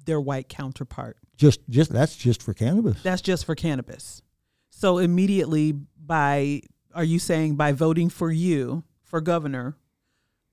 their 0.07 0.19
white 0.19 0.49
counterpart. 0.49 1.17
Just 1.35 1.59
just 1.69 1.91
that's 1.91 2.15
just 2.15 2.41
for 2.41 2.55
cannabis. 2.55 3.03
That's 3.03 3.21
just 3.21 3.45
for 3.45 3.53
cannabis. 3.53 4.23
So 4.71 4.97
immediately 4.97 5.73
by 5.73 6.61
are 6.95 7.03
you 7.03 7.19
saying 7.19 7.55
by 7.55 7.73
voting 7.73 8.09
for 8.09 8.31
you 8.31 8.83
for 9.03 9.21
governor 9.21 9.77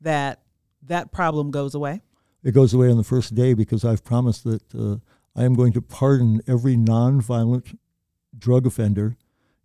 that 0.02 0.42
that 0.82 1.10
problem 1.10 1.50
goes 1.50 1.74
away? 1.74 2.02
It 2.42 2.52
goes 2.52 2.74
away 2.74 2.90
on 2.90 2.98
the 2.98 3.04
first 3.04 3.34
day 3.34 3.54
because 3.54 3.86
I've 3.86 4.04
promised 4.04 4.44
that 4.44 4.74
uh, 4.74 4.96
I 5.34 5.44
am 5.44 5.54
going 5.54 5.72
to 5.72 5.80
pardon 5.80 6.42
every 6.46 6.76
nonviolent 6.76 7.78
drug 8.36 8.66
offender 8.66 9.16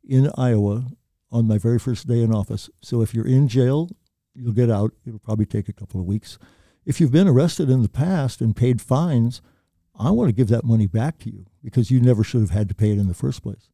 in 0.07 0.31
Iowa 0.37 0.85
on 1.31 1.47
my 1.47 1.57
very 1.57 1.79
first 1.79 2.07
day 2.07 2.21
in 2.21 2.33
office. 2.33 2.69
So 2.81 3.01
if 3.01 3.13
you're 3.13 3.27
in 3.27 3.49
jail, 3.49 3.89
you'll 4.33 4.53
get 4.53 4.71
out. 4.71 4.93
It'll 5.05 5.19
probably 5.19 5.45
take 5.45 5.67
a 5.67 5.73
couple 5.73 5.99
of 5.99 6.05
weeks. 6.05 6.39
If 6.85 6.99
you've 6.99 7.11
been 7.11 7.27
arrested 7.27 7.69
in 7.69 7.83
the 7.83 7.89
past 7.89 8.41
and 8.41 8.55
paid 8.55 8.81
fines, 8.81 9.41
I 9.99 10.11
want 10.11 10.29
to 10.29 10.33
give 10.33 10.47
that 10.47 10.63
money 10.63 10.87
back 10.87 11.19
to 11.19 11.29
you 11.29 11.45
because 11.61 11.91
you 11.91 11.99
never 11.99 12.23
should 12.23 12.41
have 12.41 12.51
had 12.51 12.69
to 12.69 12.75
pay 12.75 12.91
it 12.91 12.97
in 12.97 13.07
the 13.07 13.13
first 13.13 13.43
place. 13.43 13.69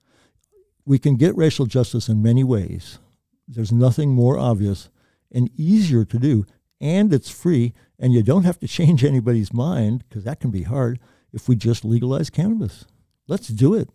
We 0.84 0.98
can 0.98 1.18
get 1.18 1.38
racial 1.38 1.68
justice 1.68 2.10
in 2.10 2.24
many 2.24 2.44
ways. 2.44 3.00
There's 3.48 3.72
nothing 3.72 4.10
more 4.10 4.38
obvious 4.38 4.90
and 5.32 5.52
easier 5.56 6.04
to 6.06 6.18
do, 6.18 6.46
and 6.82 7.14
it's 7.14 7.30
free, 7.30 7.74
and 8.00 8.12
you 8.12 8.24
don't 8.24 8.44
have 8.44 8.60
to 8.60 8.68
change 8.68 9.04
anybody's 9.06 9.54
mind 9.54 10.04
because 10.10 10.24
that 10.24 10.40
can 10.40 10.50
be 10.50 10.64
hard 10.64 11.00
if 11.32 11.48
we 11.48 11.56
just 11.56 11.86
legalize 11.86 12.30
cannabis. 12.30 12.86
Let's 13.28 13.48
do 13.48 13.76
it. 13.76 13.90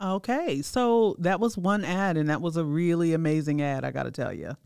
Okay, 0.00 0.60
so 0.60 1.16
that 1.18 1.40
was 1.40 1.56
one 1.56 1.84
ad, 1.84 2.18
and 2.18 2.28
that 2.28 2.42
was 2.42 2.58
a 2.58 2.64
really 2.64 3.14
amazing 3.14 3.62
ad, 3.62 3.82
I 3.82 3.92
got 3.92 4.02
to 4.02 4.10
tell 4.10 4.32
you. 4.32 4.56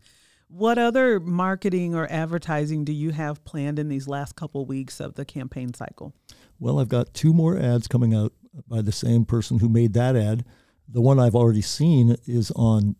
What 0.49 0.77
other 0.77 1.21
marketing 1.21 1.95
or 1.95 2.11
advertising 2.11 2.83
do 2.83 2.91
you 2.91 3.11
have 3.11 3.45
planned 3.45 3.79
in 3.79 3.87
these 3.87 4.09
last 4.09 4.35
couple 4.35 4.65
weeks 4.65 4.99
of 4.99 5.15
the 5.15 5.23
campaign 5.23 5.73
cycle? 5.73 6.13
Well, 6.61 6.79
I've 6.79 6.89
got 6.89 7.15
two 7.15 7.33
more 7.33 7.57
ads 7.57 7.87
coming 7.87 8.13
out 8.13 8.33
by 8.67 8.83
the 8.83 8.91
same 8.91 9.25
person 9.25 9.57
who 9.59 9.67
made 9.67 9.93
that 9.93 10.15
ad. 10.15 10.45
The 10.87 11.01
one 11.01 11.19
I've 11.19 11.33
already 11.33 11.63
seen 11.63 12.17
is 12.27 12.51
on, 12.51 12.95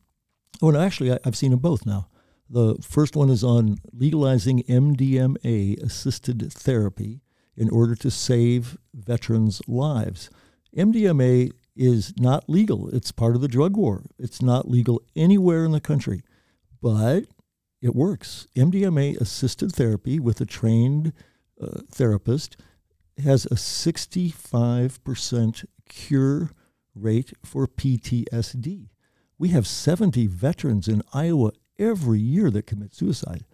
oh, 0.63 0.71
no, 0.71 0.81
actually, 0.81 1.15
I've 1.23 1.35
seen 1.35 1.51
them 1.51 1.59
both 1.59 1.85
now. 1.85 2.07
The 2.49 2.77
first 2.81 3.15
one 3.15 3.29
is 3.29 3.43
on 3.43 3.77
legalizing 3.93 4.63
MDMA 4.63 5.79
assisted 5.79 6.51
therapy 6.51 7.21
in 7.55 7.69
order 7.69 7.93
to 7.97 8.09
save 8.09 8.79
veterans' 8.95 9.61
lives. 9.67 10.31
MDMA 10.75 11.51
is 11.75 12.15
not 12.17 12.49
legal. 12.49 12.89
It's 12.89 13.11
part 13.11 13.35
of 13.35 13.41
the 13.41 13.47
drug 13.47 13.77
war. 13.77 14.05
It's 14.17 14.41
not 14.41 14.71
legal 14.71 15.03
anywhere 15.15 15.65
in 15.65 15.71
the 15.71 15.79
country, 15.79 16.23
but 16.81 17.25
it 17.79 17.95
works. 17.95 18.47
MDMA 18.55 19.21
assisted 19.21 19.71
therapy 19.71 20.19
with 20.19 20.41
a 20.41 20.45
trained 20.47 21.13
uh, 21.61 21.81
therapist 21.91 22.57
has 23.21 23.45
a 23.45 23.55
65% 23.55 25.65
cure 25.89 26.51
rate 26.93 27.33
for 27.43 27.65
PTSD. 27.67 28.89
We 29.37 29.49
have 29.49 29.65
70 29.65 30.27
veterans 30.27 30.87
in 30.87 31.01
Iowa 31.13 31.53
every 31.79 32.19
year 32.19 32.51
that 32.51 32.67
commit 32.67 32.93
suicide. 32.93 33.45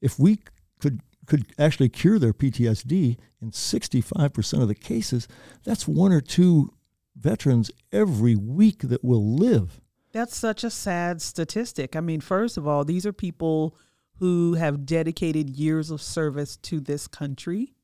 If 0.00 0.18
we 0.18 0.38
could 0.80 1.00
could 1.26 1.46
actually 1.58 1.88
cure 1.88 2.18
their 2.18 2.32
PTSD 2.32 3.16
in 3.40 3.50
65% 3.50 4.62
of 4.62 4.68
the 4.68 4.74
cases, 4.74 5.28
that's 5.64 5.88
one 5.88 6.12
or 6.12 6.20
two 6.20 6.72
veterans 7.16 7.70
every 7.92 8.36
week 8.36 8.80
that 8.80 9.04
will 9.04 9.34
live. 9.34 9.80
That's 10.12 10.36
such 10.36 10.64
a 10.64 10.70
sad 10.70 11.22
statistic. 11.22 11.96
I 11.96 12.00
mean, 12.00 12.20
first 12.20 12.56
of 12.56 12.68
all, 12.68 12.84
these 12.84 13.06
are 13.06 13.12
people 13.12 13.76
who 14.18 14.54
have 14.54 14.86
dedicated 14.86 15.50
years 15.50 15.90
of 15.90 16.00
service 16.00 16.56
to 16.58 16.80
this 16.80 17.08
country. 17.08 17.74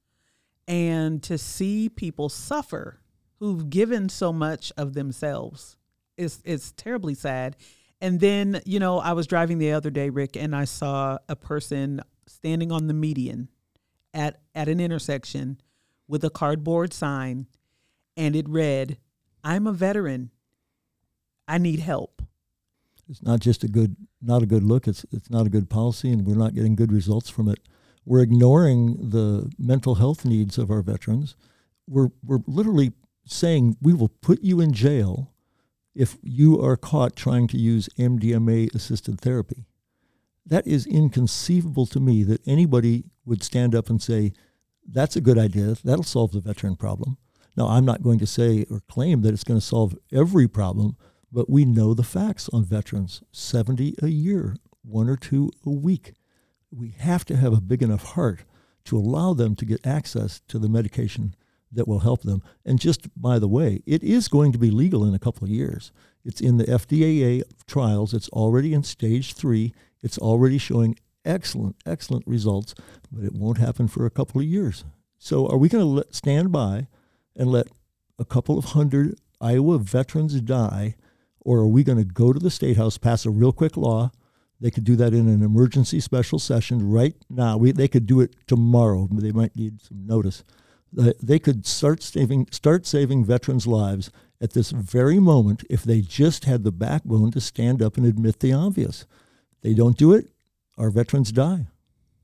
And 0.71 1.21
to 1.25 1.37
see 1.37 1.89
people 1.89 2.29
suffer 2.29 3.00
who've 3.41 3.69
given 3.69 4.09
so 4.09 4.33
much 4.33 4.73
of 4.77 4.95
themselves 4.95 5.77
is 6.17 6.41
is 6.45 6.71
terribly 6.73 7.15
sad. 7.15 7.57
And 8.00 8.21
then, 8.21 8.62
you 8.65 8.79
know, 8.79 9.00
I 9.00 9.12
was 9.12 9.27
driving 9.27 9.59
the 9.59 9.73
other 9.73 9.91
day, 9.91 10.11
Rick, 10.11 10.37
and 10.37 10.55
I 10.55 10.65
saw 10.65 11.19
a 11.29 11.35
person 11.35 12.00
standing 12.27 12.71
on 12.71 12.87
the 12.87 12.95
median 12.95 13.49
at 14.15 14.41
at 14.55 14.69
an 14.69 14.79
intersection 14.79 15.61
with 16.07 16.25
a 16.25 16.31
cardboard 16.31 16.93
sign 16.93 17.47
and 18.17 18.37
it 18.37 18.49
read 18.49 18.99
I'm 19.43 19.67
a 19.67 19.73
veteran. 19.73 20.31
I 21.49 21.59
need 21.59 21.81
help. 21.81 22.23
It's 23.09 23.23
not 23.23 23.41
just 23.41 23.65
a 23.65 23.69
good 23.69 23.97
not 24.23 24.43
a 24.43 24.47
good 24.47 24.62
look. 24.62 24.87
It's 24.87 25.05
it's 25.11 25.31
not 25.31 25.47
a 25.47 25.50
good 25.50 25.69
policy, 25.69 26.12
and 26.12 26.25
we're 26.25 26.37
not 26.37 26.55
getting 26.55 26.77
good 26.77 26.93
results 26.93 27.29
from 27.29 27.49
it. 27.49 27.59
We're 28.04 28.23
ignoring 28.23 29.10
the 29.10 29.50
mental 29.58 29.97
health 29.97 30.25
needs 30.25 30.58
of 30.58 30.71
our 30.71 30.82
veterans. 30.82 31.36
We're 31.86 32.10
we're 32.25 32.41
literally 32.47 32.93
saying 33.25 33.76
we 33.80 33.93
will 33.93 34.08
put 34.08 34.43
you 34.43 34.60
in 34.60 34.73
jail 34.73 35.32
if 35.95 36.17
you 36.23 36.60
are 36.63 36.76
caught 36.76 37.17
trying 37.17 37.47
to 37.49 37.58
use 37.58 37.89
MDMA 37.99 38.75
assisted 38.75 39.21
therapy. 39.21 39.67
That 40.47 40.67
is 40.67 40.86
inconceivable 40.86 41.86
to 41.86 42.00
me 42.00 42.23
that 42.25 42.47
anybody 42.47 43.04
would 43.25 43.43
stand 43.43 43.75
up 43.75 43.91
and 43.91 44.00
say, 44.00 44.32
that's 44.91 45.17
a 45.17 45.21
good 45.21 45.39
idea. 45.39 45.76
That'll 45.84 46.02
solve 46.02 46.32
the 46.32 46.41
veteran 46.41 46.76
problem. 46.76 47.19
Now, 47.56 47.69
I'm 47.69 47.84
not 47.84 48.02
going 48.02 48.19
to 48.21 48.26
say 48.26 48.65
or 48.71 48.80
claim 48.89 49.23
that 49.23 49.32
it's 49.34 49.45
going 49.45 49.60
to 49.60 49.67
solve 49.67 49.97
every 50.13 50.49
problem, 50.49 50.97
but 51.30 51.50
we 51.50 51.65
know 51.65 51.95
the 51.95 52.02
facts 52.02 52.49
on 52.52 52.65
veterans 52.65 53.23
70 53.32 53.97
a 54.02 54.08
year, 54.08 54.56
one 54.82 55.08
or 55.08 55.17
two 55.17 55.50
a 55.67 55.71
week. 55.71 56.15
We 56.71 56.95
have 56.99 57.25
to 57.26 57.37
have 57.37 57.52
a 57.52 57.61
big 57.61 57.83
enough 57.83 58.04
heart 58.15 58.45
to 58.85 58.97
allow 58.97 59.35
them 59.35 59.54
to 59.56 59.65
get 59.65 59.87
access 59.87 60.41
to 60.49 60.59
the 60.59 60.69
medication 60.69 61.35
that 61.73 61.87
will 61.87 62.00
help 62.00 62.23
them. 62.23 62.43
And 62.65 62.80
just 62.80 63.09
by 63.21 63.39
the 63.39 63.49
way, 63.49 63.83
it 63.87 64.02
is 64.02 64.28
going 64.28 64.52
to 64.52 64.59
be 64.59 64.71
legal 64.71 65.04
in 65.04 65.15
a 65.15 65.19
couple 65.19 65.45
of 65.45 65.50
years. 65.50 65.93
It's 66.25 66.41
in 66.41 66.56
the 66.56 66.65
FDA 66.65 67.43
trials, 67.67 68.13
it's 68.13 68.28
already 68.30 68.75
in 68.75 68.83
stage 68.83 69.35
three, 69.35 69.73
it's 70.02 70.19
already 70.19 70.59
showing 70.59 70.99
excellent, 71.25 71.76
excellent 71.87 72.26
results, 72.26 72.75
but 73.11 73.25
it 73.25 73.35
won't 73.35 73.59
happen 73.59 73.89
for 73.89 74.06
a 74.06 74.11
couple 74.11 74.41
of 74.41 74.47
years. 74.47 74.85
So, 75.19 75.47
are 75.49 75.59
we 75.59 75.69
going 75.69 76.02
to 76.02 76.15
stand 76.15 76.50
by 76.50 76.89
and 77.37 77.50
let 77.50 77.69
a 78.19 78.25
couple 78.25 78.59
of 78.59 78.67
hundred 78.67 79.19
Iowa 79.41 79.78
veterans 79.78 80.41
die, 80.41 80.97
or 81.41 81.59
are 81.59 81.69
we 81.69 81.85
going 81.85 81.99
to 81.99 82.04
go 82.04 82.33
to 82.33 82.39
the 82.39 82.50
state 82.50 82.76
house, 82.76 82.99
pass 82.99 83.25
a 83.25 83.30
real 83.30 83.52
quick 83.52 83.76
law? 83.76 84.11
They 84.60 84.70
could 84.70 84.84
do 84.84 84.96
that 84.96 85.14
in 85.14 85.28
an 85.28 85.42
emergency 85.42 86.00
special 86.00 86.38
session 86.38 86.90
right 86.90 87.14
now. 87.30 87.56
We, 87.56 87.73
they 87.73 87.88
could 87.88 88.06
do 88.06 88.20
it 88.20 88.36
tomorrow. 88.46 89.08
They 89.10 89.32
might 89.32 89.56
need 89.56 89.80
some 89.80 90.06
notice. 90.06 90.44
They 90.92 91.38
could 91.38 91.66
start 91.66 92.02
saving, 92.02 92.49
start 92.50 92.86
saving 92.86 93.25
veterans' 93.25 93.66
lives 93.66 94.10
at 94.40 94.52
this 94.52 94.70
very 94.70 95.18
moment 95.18 95.64
if 95.70 95.82
they 95.82 96.00
just 96.00 96.44
had 96.44 96.64
the 96.64 96.73
backbone 96.73 97.30
to 97.30 97.40
stand 97.40 97.80
up 97.80 97.96
and 97.96 98.04
admit 98.04 98.40
the 98.40 98.52
obvious. 98.52 99.06
They 99.62 99.73
don't 99.73 99.96
do 99.96 100.12
it, 100.12 100.30
our 100.76 100.90
veterans 100.90 101.32
die. 101.32 101.66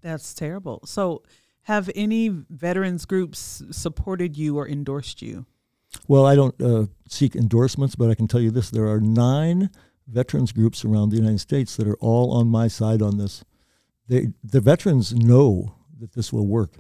That's 0.03 0.35
terrible. 0.35 0.83
So, 0.85 1.23
have 1.63 1.91
any 1.97 2.29
veterans 2.29 3.07
groups 3.07 3.63
supported 3.73 4.37
you 4.37 4.57
or 4.57 4.69
endorsed 4.69 5.21
you? 5.21 5.47
Well, 6.07 6.25
I 6.25 6.37
don't 6.37 6.61
uh, 6.63 6.87
seek 7.09 7.35
endorsements, 7.35 7.97
but 7.97 8.09
I 8.09 8.15
can 8.15 8.29
tell 8.29 8.41
you 8.41 8.51
this 8.51 8.71
there 8.71 8.87
are 8.87 9.01
nine 9.01 9.71
veterans 10.07 10.53
groups 10.53 10.85
around 10.85 11.11
the 11.11 11.17
United 11.17 11.41
States 11.41 11.77
that 11.77 11.89
are 11.89 11.97
all 11.97 12.33
on 12.33 12.49
my 12.49 12.69
side 12.69 13.03
on 13.03 13.19
this. 13.19 13.45
They, 14.09 14.29
the 14.43 14.61
veterans 14.61 15.15
know 15.15 15.75
that 15.99 16.13
this 16.13 16.33
will 16.33 16.47
work. 16.47 16.75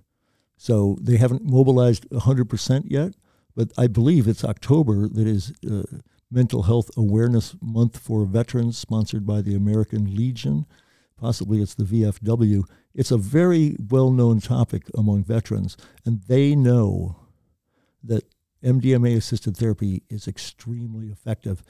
So 0.57 0.97
they 1.01 1.17
haven't 1.17 1.45
mobilized 1.45 2.09
100% 2.11 2.85
yet, 2.87 3.15
but 3.55 3.73
I 3.77 3.87
believe 3.87 4.27
it's 4.27 4.45
October 4.45 5.09
that 5.09 5.27
is 5.27 5.53
uh, 5.69 5.83
Mental 6.31 6.63
Health 6.63 6.91
Awareness 6.97 7.55
Month 7.61 7.99
for 7.99 8.25
Veterans, 8.25 8.79
sponsored 8.79 9.27
by 9.27 9.43
the 9.43 9.55
American 9.55 10.15
Legion. 10.15 10.67
Possibly 11.19 11.61
it's 11.61 11.75
the 11.75 11.85
VFW. 11.85 12.65
It's 12.95 13.11
a 13.11 13.19
very 13.19 13.77
well 13.91 14.11
known 14.11 14.41
topic 14.41 14.85
among 14.97 15.25
veterans, 15.25 15.77
and 16.05 16.23
they 16.23 16.55
know 16.55 17.17
that 18.03 18.25
MDMA 18.63 19.17
assisted 19.17 19.57
therapy 19.57 20.03
is 20.09 20.27
extremely 20.27 21.09
effective, 21.09 21.63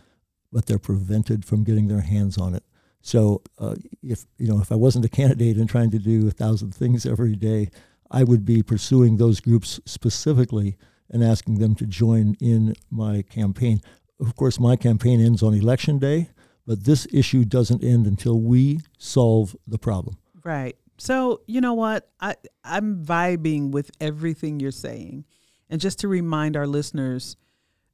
but 0.52 0.66
they're 0.66 0.78
prevented 0.78 1.44
from 1.44 1.64
getting 1.64 1.88
their 1.88 2.00
hands 2.00 2.38
on 2.38 2.54
it. 2.54 2.64
So, 3.02 3.42
uh, 3.58 3.76
if 4.02 4.26
you 4.38 4.48
know, 4.48 4.60
if 4.60 4.72
I 4.72 4.74
wasn't 4.74 5.04
a 5.04 5.08
candidate 5.08 5.56
and 5.56 5.68
trying 5.68 5.90
to 5.92 5.98
do 5.98 6.26
a 6.26 6.32
thousand 6.32 6.74
things 6.74 7.06
every 7.06 7.36
day, 7.36 7.70
I 8.10 8.24
would 8.24 8.44
be 8.44 8.62
pursuing 8.62 9.16
those 9.16 9.40
groups 9.40 9.80
specifically 9.84 10.76
and 11.10 11.22
asking 11.22 11.58
them 11.58 11.74
to 11.76 11.86
join 11.86 12.36
in 12.40 12.74
my 12.90 13.22
campaign. 13.22 13.80
Of 14.20 14.34
course, 14.34 14.58
my 14.58 14.76
campaign 14.76 15.20
ends 15.20 15.42
on 15.42 15.54
election 15.54 15.98
day, 15.98 16.30
but 16.66 16.84
this 16.84 17.06
issue 17.12 17.44
doesn't 17.44 17.84
end 17.84 18.06
until 18.06 18.40
we 18.40 18.80
solve 18.98 19.54
the 19.66 19.78
problem. 19.78 20.16
Right. 20.42 20.76
So, 20.98 21.42
you 21.46 21.60
know 21.60 21.74
what? 21.74 22.08
I, 22.20 22.36
I'm 22.64 23.04
vibing 23.04 23.70
with 23.70 23.90
everything 24.00 24.60
you're 24.60 24.70
saying. 24.70 25.26
And 25.68 25.80
just 25.80 26.00
to 26.00 26.08
remind 26.08 26.56
our 26.56 26.66
listeners, 26.66 27.36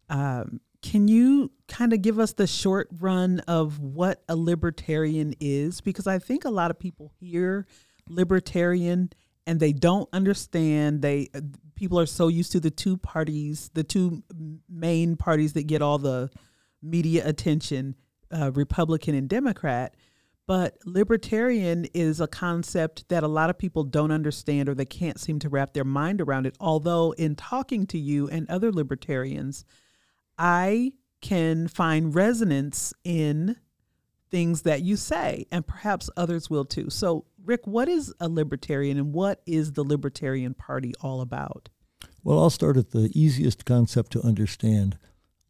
um, 0.08 0.60
can 0.82 1.06
you 1.08 1.52
kind 1.68 1.92
of 1.92 2.02
give 2.02 2.18
us 2.18 2.32
the 2.32 2.46
short 2.46 2.88
run 3.00 3.40
of 3.40 3.78
what 3.78 4.22
a 4.28 4.36
libertarian 4.36 5.34
is? 5.40 5.80
Because 5.80 6.06
I 6.06 6.18
think 6.18 6.44
a 6.44 6.50
lot 6.50 6.70
of 6.70 6.78
people 6.78 7.12
hear 7.18 7.66
libertarian 8.08 9.10
and 9.46 9.60
they 9.60 9.72
don't 9.72 10.08
understand. 10.12 11.02
They 11.02 11.28
people 11.74 11.98
are 11.98 12.06
so 12.06 12.28
used 12.28 12.52
to 12.52 12.60
the 12.60 12.70
two 12.70 12.96
parties, 12.96 13.70
the 13.74 13.84
two 13.84 14.22
main 14.68 15.16
parties 15.16 15.52
that 15.54 15.66
get 15.66 15.82
all 15.82 15.98
the 15.98 16.30
media 16.82 17.26
attention, 17.26 17.96
uh, 18.36 18.50
Republican 18.52 19.14
and 19.14 19.28
Democrat. 19.28 19.94
But 20.46 20.78
libertarian 20.84 21.86
is 21.94 22.20
a 22.20 22.26
concept 22.26 23.08
that 23.08 23.22
a 23.22 23.28
lot 23.28 23.50
of 23.50 23.58
people 23.58 23.84
don't 23.84 24.10
understand 24.10 24.68
or 24.68 24.74
they 24.74 24.84
can't 24.84 25.20
seem 25.20 25.38
to 25.38 25.48
wrap 25.48 25.72
their 25.72 25.84
mind 25.84 26.20
around 26.20 26.46
it. 26.46 26.56
Although, 26.58 27.12
in 27.12 27.36
talking 27.36 27.86
to 27.86 27.98
you 27.98 28.28
and 28.28 28.50
other 28.50 28.72
libertarians, 28.72 29.64
I 30.38 30.92
can 31.20 31.68
find 31.68 32.14
resonance 32.14 32.92
in 33.04 33.56
things 34.30 34.62
that 34.62 34.82
you 34.82 34.96
say, 34.96 35.46
and 35.52 35.66
perhaps 35.66 36.10
others 36.16 36.50
will 36.50 36.64
too. 36.64 36.90
So, 36.90 37.26
Rick, 37.44 37.66
what 37.66 37.88
is 37.88 38.12
a 38.18 38.28
libertarian 38.28 38.98
and 38.98 39.12
what 39.12 39.42
is 39.46 39.72
the 39.72 39.84
Libertarian 39.84 40.54
Party 40.54 40.92
all 41.00 41.20
about? 41.20 41.68
Well, 42.24 42.38
I'll 42.38 42.50
start 42.50 42.76
at 42.76 42.90
the 42.90 43.10
easiest 43.14 43.64
concept 43.64 44.12
to 44.12 44.22
understand. 44.22 44.98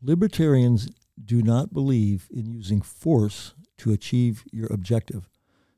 Libertarians 0.03 0.89
do 1.25 1.43
not 1.43 1.73
believe 1.73 2.29
in 2.31 2.51
using 2.51 2.81
force 2.83 3.55
to 3.79 3.93
achieve 3.93 4.45
your 4.53 4.67
objective. 4.73 5.29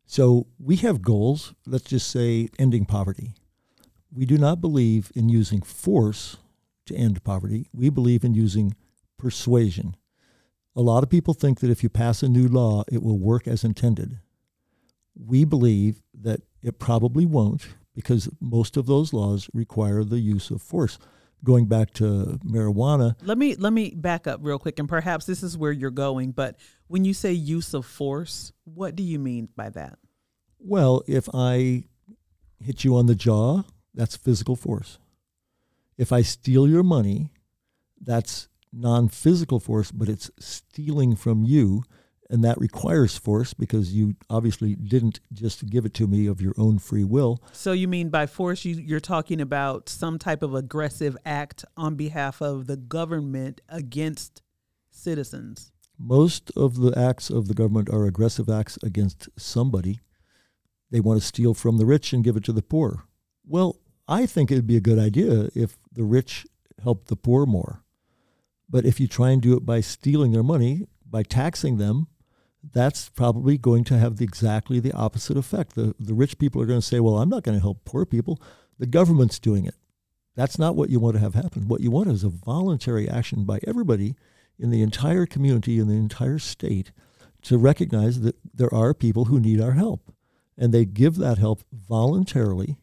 So 0.07 0.47
we 0.59 0.77
have 0.77 1.03
goals, 1.03 1.55
let's 1.67 1.85
just 1.85 2.11
say 2.11 2.49
ending 2.59 2.85
poverty. 2.85 3.35
We 4.13 4.27
do 4.27 4.39
not 4.39 4.61
believe 4.61 5.11
in 5.15 5.29
using 5.29 5.61
force 5.61 6.37
to 6.87 6.95
end 6.95 7.23
poverty. 7.25 7.69
We 7.73 7.91
believe 7.91 8.25
in 8.25 8.35
using 8.35 8.77
persuasion. 9.25 9.97
A 10.77 10.83
lot 10.83 11.03
of 11.03 11.09
people 11.09 11.33
think 11.33 11.61
that 11.61 11.71
if 11.71 11.83
you 11.83 11.89
pass 11.89 12.23
a 12.23 12.29
new 12.29 12.47
law, 12.47 12.85
it 12.93 13.03
will 13.03 13.19
work 13.19 13.49
as 13.49 13.65
intended. 13.65 14.19
We 15.17 15.47
believe 15.47 16.03
that 16.21 16.43
it 16.63 16.79
probably 16.79 17.25
won't 17.25 17.69
because 17.95 18.29
most 18.39 18.77
of 18.77 18.85
those 18.85 19.15
laws 19.15 19.49
require 19.55 20.05
the 20.05 20.19
use 20.19 20.51
of 20.51 20.61
force. 20.61 20.99
Going 21.43 21.65
back 21.65 21.95
to 21.95 22.39
marijuana. 22.45 23.17
Let 23.23 23.39
me 23.39 23.55
let 23.55 23.73
me 23.73 23.95
back 23.95 24.27
up 24.27 24.41
real 24.43 24.59
quick 24.59 24.79
and 24.79 24.89
perhaps 24.89 25.25
this 25.25 25.43
is 25.43 25.57
where 25.57 25.73
you're 25.73 25.91
going, 25.91 26.33
but 26.33 26.57
when 26.89 27.07
you 27.07 27.15
say 27.15 27.33
use 27.33 27.73
of 27.73 27.87
force, 27.87 28.53
what 28.65 28.95
do 28.95 29.03
you 29.03 29.19
mean 29.19 29.49
by 29.57 29.71
that? 29.71 29.99
Well, 30.59 31.03
if 31.07 31.31
I 31.33 31.85
hit 32.61 32.85
you 32.85 32.95
on 32.97 33.07
the 33.07 33.15
jaw, 33.15 33.63
that's 33.95 34.17
physical 34.17 34.57
force. 34.57 34.99
If 35.97 36.13
I 36.13 36.21
steal 36.21 36.69
your 36.69 36.83
money, 36.83 37.31
that's 37.99 38.49
non 38.75 39.09
physical 39.09 39.61
force, 39.61 39.91
but 39.91 40.09
it's 40.09 40.31
stealing 40.39 41.17
from 41.17 41.45
you. 41.45 41.83
And 42.31 42.43
that 42.43 42.59
requires 42.59 43.19
force 43.19 43.53
because 43.53 43.93
you 43.93 44.17
obviously 44.31 44.75
didn't 44.75 45.21
just 45.33 45.69
give 45.69 45.85
it 45.85 45.93
to 45.95 46.07
me 46.07 46.27
of 46.27 46.41
your 46.41 46.55
own 46.57 46.79
free 46.79 47.05
will. 47.05 47.43
So 47.53 47.73
you 47.73 47.87
mean 47.87 48.09
by 48.09 48.27
force, 48.27 48.65
you, 48.65 48.77
you're 48.77 48.99
talking 48.99 49.43
about 49.43 49.91
some 49.91 50.19
type 50.19 50.43
of 50.43 50.55
aggressive 50.55 51.19
act 51.27 51.67
on 51.77 51.97
behalf 51.97 52.41
of 52.41 52.67
the 52.67 52.79
government 52.79 53.61
against 53.69 54.43
citizens? 54.91 55.71
Most 55.99 56.51
of 56.57 56.77
the 56.77 56.99
acts 56.99 57.31
of 57.31 57.47
the 57.47 57.55
government 57.55 57.91
are 57.91 58.07
aggressive 58.07 58.49
acts 58.49 58.79
against 58.83 59.29
somebody. 59.39 60.01
They 60.91 61.01
want 61.01 61.21
to 61.21 61.27
steal 61.27 61.55
from 61.55 61.77
the 61.77 61.87
rich 61.87 62.13
and 62.13 62.25
give 62.25 62.37
it 62.37 62.45
to 62.45 62.53
the 62.53 62.63
poor. 62.63 63.05
Well, 63.47 63.77
I 64.09 64.27
think 64.27 64.51
it'd 64.51 64.67
be 64.67 64.77
a 64.77 64.81
good 64.81 64.99
idea 64.99 65.51
if 65.55 65.77
the 65.93 66.05
rich 66.05 66.47
helped 66.83 67.09
the 67.09 67.17
poor 67.17 67.47
more. 67.47 67.84
But 68.69 68.85
if 68.85 68.99
you 69.01 69.07
try 69.07 69.31
and 69.31 69.43
do 69.43 69.57
it 69.57 69.67
by 69.67 69.81
stealing 69.81 70.33
their 70.33 70.43
money, 70.43 70.87
by 71.09 71.23
taxing 71.23 71.77
them, 71.77 72.09
that's 72.73 73.09
probably 73.11 73.59
going 73.59 73.85
to 73.85 73.99
have 73.99 74.17
the, 74.17 74.25
exactly 74.25 74.81
the 74.81 74.93
opposite 74.93 75.37
effect. 75.37 75.75
The, 75.75 75.95
the 75.99 76.15
rich 76.15 76.39
people 76.39 76.63
are 76.63 76.67
going 76.67 76.81
to 76.81 76.87
say, 76.87 77.01
well, 77.01 77.19
I'm 77.19 77.29
not 77.29 77.43
going 77.43 77.57
to 77.57 77.63
help 77.63 77.85
poor 77.85 78.07
people. 78.07 78.41
The 78.79 78.87
government's 78.87 79.39
doing 79.39 79.67
it. 79.67 79.75
That's 80.35 80.59
not 80.59 80.75
what 80.75 80.91
you 80.91 80.99
want 80.99 81.15
to 81.15 81.21
have 81.21 81.35
happen. 81.35 81.69
What 81.69 81.81
you 81.81 81.91
want 81.91 82.09
is 82.09 82.25
a 82.25 82.29
voluntary 82.29 83.09
action 83.09 83.45
by 83.45 83.61
everybody 83.67 84.17
in 84.59 84.71
the 84.71 84.83
entire 84.83 85.27
community, 85.27 85.79
in 85.79 85.89
the 85.89 85.95
entire 85.95 86.39
state, 86.39 86.91
to 87.43 87.59
recognize 87.59 88.21
that 88.23 88.37
there 88.55 88.73
are 88.73 88.95
people 88.95 89.27
who 89.27 89.39
need 89.39 89.61
our 89.61 89.73
help. 89.73 90.13
And 90.57 90.73
they 90.73 90.85
give 90.85 91.17
that 91.17 91.39
help 91.39 91.63
voluntarily 91.73 92.77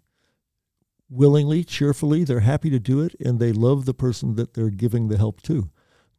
willingly, 1.12 1.63
cheerfully. 1.63 2.24
They're 2.24 2.39
happy 2.39 2.69
to 2.69 2.80
do 2.80 3.02
it, 3.02 3.15
and 3.19 3.39
they 3.39 3.52
love 3.52 3.86
the 3.86 3.93
person 3.93 4.36
that 4.36 4.54
they're 4.54 4.69
giving 4.69 5.10
the 5.10 5.17
help 5.17 5.41
to. 5.43 5.69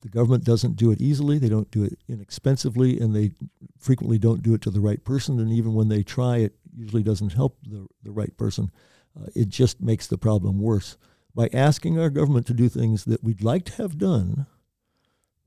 The 0.03 0.09
government 0.09 0.45
doesn't 0.45 0.77
do 0.77 0.91
it 0.91 1.01
easily, 1.01 1.39
they 1.39 1.49
don't 1.49 1.71
do 1.71 1.85
it 1.85 1.99
inexpensively, 2.09 2.99
and 2.99 3.15
they 3.15 3.31
frequently 3.79 4.19
don't 4.19 4.43
do 4.43 4.53
it 4.55 4.61
to 4.63 4.71
the 4.71 4.81
right 4.81 5.03
person. 5.03 5.39
And 5.41 5.53
even 5.53 5.75
when 5.75 5.89
they 5.89 6.03
try, 6.03 6.39
it 6.39 6.55
usually 6.77 7.03
doesn't 7.03 7.33
help 7.33 7.59
the, 7.63 7.87
the 8.03 8.11
right 8.11 8.37
person. 8.37 8.71
Uh, 9.19 9.29
it 9.35 9.49
just 9.49 9.81
makes 9.81 10.07
the 10.07 10.19
problem 10.19 10.59
worse. 10.59 10.97
By 11.35 11.49
asking 11.53 11.99
our 11.99 12.11
government 12.11 12.47
to 12.49 12.55
do 12.55 12.69
things 12.69 13.05
that 13.05 13.23
we'd 13.23 13.43
like 13.43 13.65
to 13.67 13.77
have 13.77 13.97
done, 13.97 14.47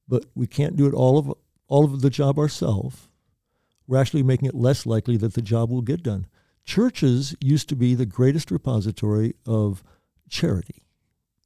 but 0.07 0.25
we 0.33 0.47
can't 0.47 0.77
do 0.77 0.87
it 0.87 0.93
all 0.93 1.17
of 1.17 1.33
all 1.67 1.83
of 1.83 2.01
the 2.01 2.09
job 2.11 2.37
ourselves, 2.37 3.09
we're 3.87 3.99
actually 3.99 4.23
making 4.23 4.47
it 4.47 4.55
less 4.55 4.85
likely 4.85 5.17
that 5.17 5.33
the 5.33 5.41
job 5.41 5.69
will 5.69 5.81
get 5.81 6.03
done 6.03 6.27
churches 6.65 7.35
used 7.39 7.69
to 7.69 7.75
be 7.75 7.95
the 7.95 8.05
greatest 8.05 8.51
repository 8.51 9.35
of 9.45 9.83
charity. 10.29 10.83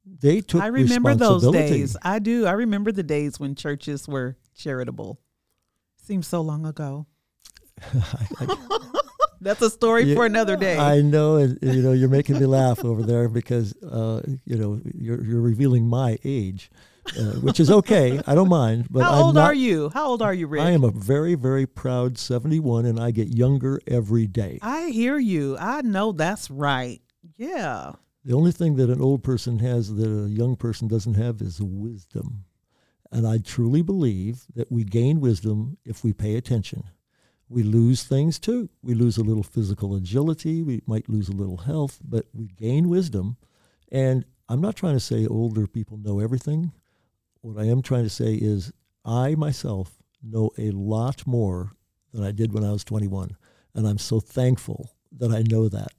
They 0.04 0.40
took 0.40 0.62
I 0.62 0.66
remember 0.68 1.14
those 1.14 1.50
days. 1.52 1.96
I 2.02 2.18
do. 2.18 2.46
I 2.46 2.52
remember 2.52 2.90
the 2.90 3.02
days 3.02 3.38
when 3.38 3.54
churches 3.54 4.08
were 4.08 4.36
charitable. 4.54 5.20
Seems 5.96 6.26
so 6.26 6.40
long 6.40 6.66
ago. 6.66 7.06
That's 9.42 9.62
a 9.62 9.70
story 9.70 10.14
for 10.14 10.26
another 10.26 10.56
day. 10.56 10.76
I 10.76 11.00
know, 11.00 11.36
and 11.36 11.58
you 11.62 11.80
know, 11.80 11.92
you're 11.92 12.10
making 12.10 12.38
me 12.38 12.46
laugh 12.46 12.84
over 12.84 13.02
there 13.02 13.28
because 13.28 13.74
uh, 13.82 14.20
you 14.44 14.56
know 14.56 14.80
you're 14.94 15.22
you're 15.24 15.40
revealing 15.40 15.86
my 15.86 16.18
age 16.24 16.70
uh, 17.18 17.40
which 17.40 17.60
is 17.60 17.70
okay. 17.70 18.20
I 18.26 18.34
don't 18.34 18.48
mind. 18.48 18.86
But 18.90 19.02
how 19.02 19.12
I'm 19.12 19.22
old 19.22 19.34
not, 19.34 19.46
are 19.46 19.54
you? 19.54 19.90
How 19.90 20.06
old 20.06 20.22
are 20.22 20.34
you, 20.34 20.46
Rick? 20.46 20.62
I 20.62 20.70
am 20.70 20.84
a 20.84 20.90
very, 20.90 21.34
very 21.34 21.66
proud 21.66 22.18
71, 22.18 22.86
and 22.86 23.00
I 23.00 23.10
get 23.10 23.28
younger 23.28 23.80
every 23.86 24.26
day. 24.26 24.58
I 24.62 24.88
hear 24.90 25.18
you. 25.18 25.56
I 25.58 25.82
know 25.82 26.12
that's 26.12 26.50
right. 26.50 27.00
Yeah. 27.36 27.92
The 28.24 28.34
only 28.34 28.52
thing 28.52 28.76
that 28.76 28.90
an 28.90 29.00
old 29.00 29.22
person 29.22 29.58
has 29.60 29.94
that 29.94 30.08
a 30.08 30.28
young 30.28 30.56
person 30.56 30.88
doesn't 30.88 31.14
have 31.14 31.40
is 31.40 31.60
wisdom. 31.60 32.44
And 33.10 33.26
I 33.26 33.38
truly 33.38 33.82
believe 33.82 34.44
that 34.54 34.70
we 34.70 34.84
gain 34.84 35.20
wisdom 35.20 35.78
if 35.84 36.04
we 36.04 36.12
pay 36.12 36.36
attention. 36.36 36.84
We 37.48 37.64
lose 37.64 38.04
things 38.04 38.38
too. 38.38 38.68
We 38.82 38.94
lose 38.94 39.18
a 39.18 39.24
little 39.24 39.42
physical 39.42 39.96
agility. 39.96 40.62
We 40.62 40.82
might 40.86 41.08
lose 41.08 41.28
a 41.28 41.32
little 41.32 41.56
health, 41.56 41.98
but 42.04 42.26
we 42.32 42.46
gain 42.46 42.88
wisdom. 42.88 43.36
And 43.90 44.24
I'm 44.48 44.60
not 44.60 44.76
trying 44.76 44.94
to 44.94 45.00
say 45.00 45.26
older 45.26 45.66
people 45.66 45.96
know 45.96 46.20
everything. 46.20 46.72
What 47.42 47.62
I 47.62 47.66
am 47.66 47.82
trying 47.82 48.04
to 48.04 48.10
say 48.10 48.34
is 48.34 48.72
I 49.04 49.34
myself 49.34 50.02
know 50.22 50.50
a 50.58 50.70
lot 50.72 51.26
more 51.26 51.72
than 52.12 52.22
I 52.22 52.32
did 52.32 52.52
when 52.52 52.64
I 52.64 52.72
was 52.72 52.84
21. 52.84 53.36
And 53.74 53.86
I'm 53.86 53.98
so 53.98 54.20
thankful 54.20 54.90
that 55.12 55.30
I 55.30 55.42
know 55.42 55.68
that. 55.68 55.92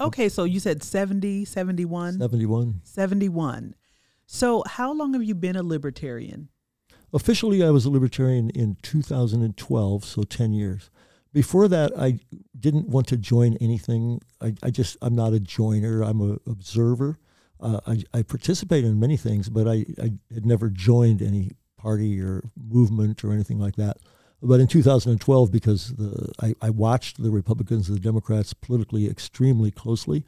Okay, 0.00 0.28
so 0.28 0.44
you 0.44 0.60
said 0.60 0.82
70, 0.82 1.44
71? 1.44 2.18
71. 2.18 2.80
71. 2.84 3.74
So 4.26 4.62
how 4.66 4.92
long 4.92 5.14
have 5.14 5.24
you 5.24 5.34
been 5.34 5.56
a 5.56 5.62
libertarian? 5.62 6.48
Officially, 7.12 7.64
I 7.64 7.70
was 7.70 7.84
a 7.84 7.90
libertarian 7.90 8.50
in 8.50 8.76
2012, 8.82 10.04
so 10.04 10.22
10 10.22 10.52
years. 10.52 10.90
Before 11.32 11.66
that, 11.68 11.92
I 11.98 12.20
didn't 12.58 12.88
want 12.88 13.06
to 13.08 13.16
join 13.16 13.56
anything. 13.60 14.20
I, 14.40 14.54
I 14.62 14.70
just, 14.70 14.96
I'm 15.02 15.14
not 15.14 15.32
a 15.32 15.40
joiner, 15.40 16.02
I'm 16.02 16.20
an 16.20 16.38
observer 16.46 17.18
uh, 17.60 17.80
I, 17.86 18.04
I 18.12 18.22
participated 18.22 18.90
in 18.90 19.00
many 19.00 19.16
things, 19.16 19.48
but 19.48 19.66
I, 19.66 19.84
I 20.00 20.12
had 20.32 20.46
never 20.46 20.68
joined 20.68 21.22
any 21.22 21.52
party 21.76 22.20
or 22.20 22.42
movement 22.56 23.24
or 23.24 23.32
anything 23.32 23.58
like 23.58 23.76
that. 23.76 23.98
But 24.40 24.60
in 24.60 24.68
2012, 24.68 25.50
because 25.50 25.94
the, 25.96 26.32
I, 26.40 26.54
I 26.62 26.70
watched 26.70 27.20
the 27.22 27.30
Republicans 27.30 27.88
and 27.88 27.96
the 27.96 28.02
Democrats 28.02 28.54
politically 28.54 29.08
extremely 29.08 29.70
closely, 29.70 30.24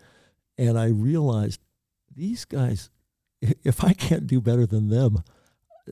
and 0.59 0.79
I 0.79 0.87
realized 0.87 1.61
these 2.15 2.45
guys, 2.45 2.91
if 3.41 3.85
I 3.85 3.93
can't 3.93 4.27
do 4.27 4.41
better 4.41 4.67
than 4.67 4.89
them, 4.89 5.23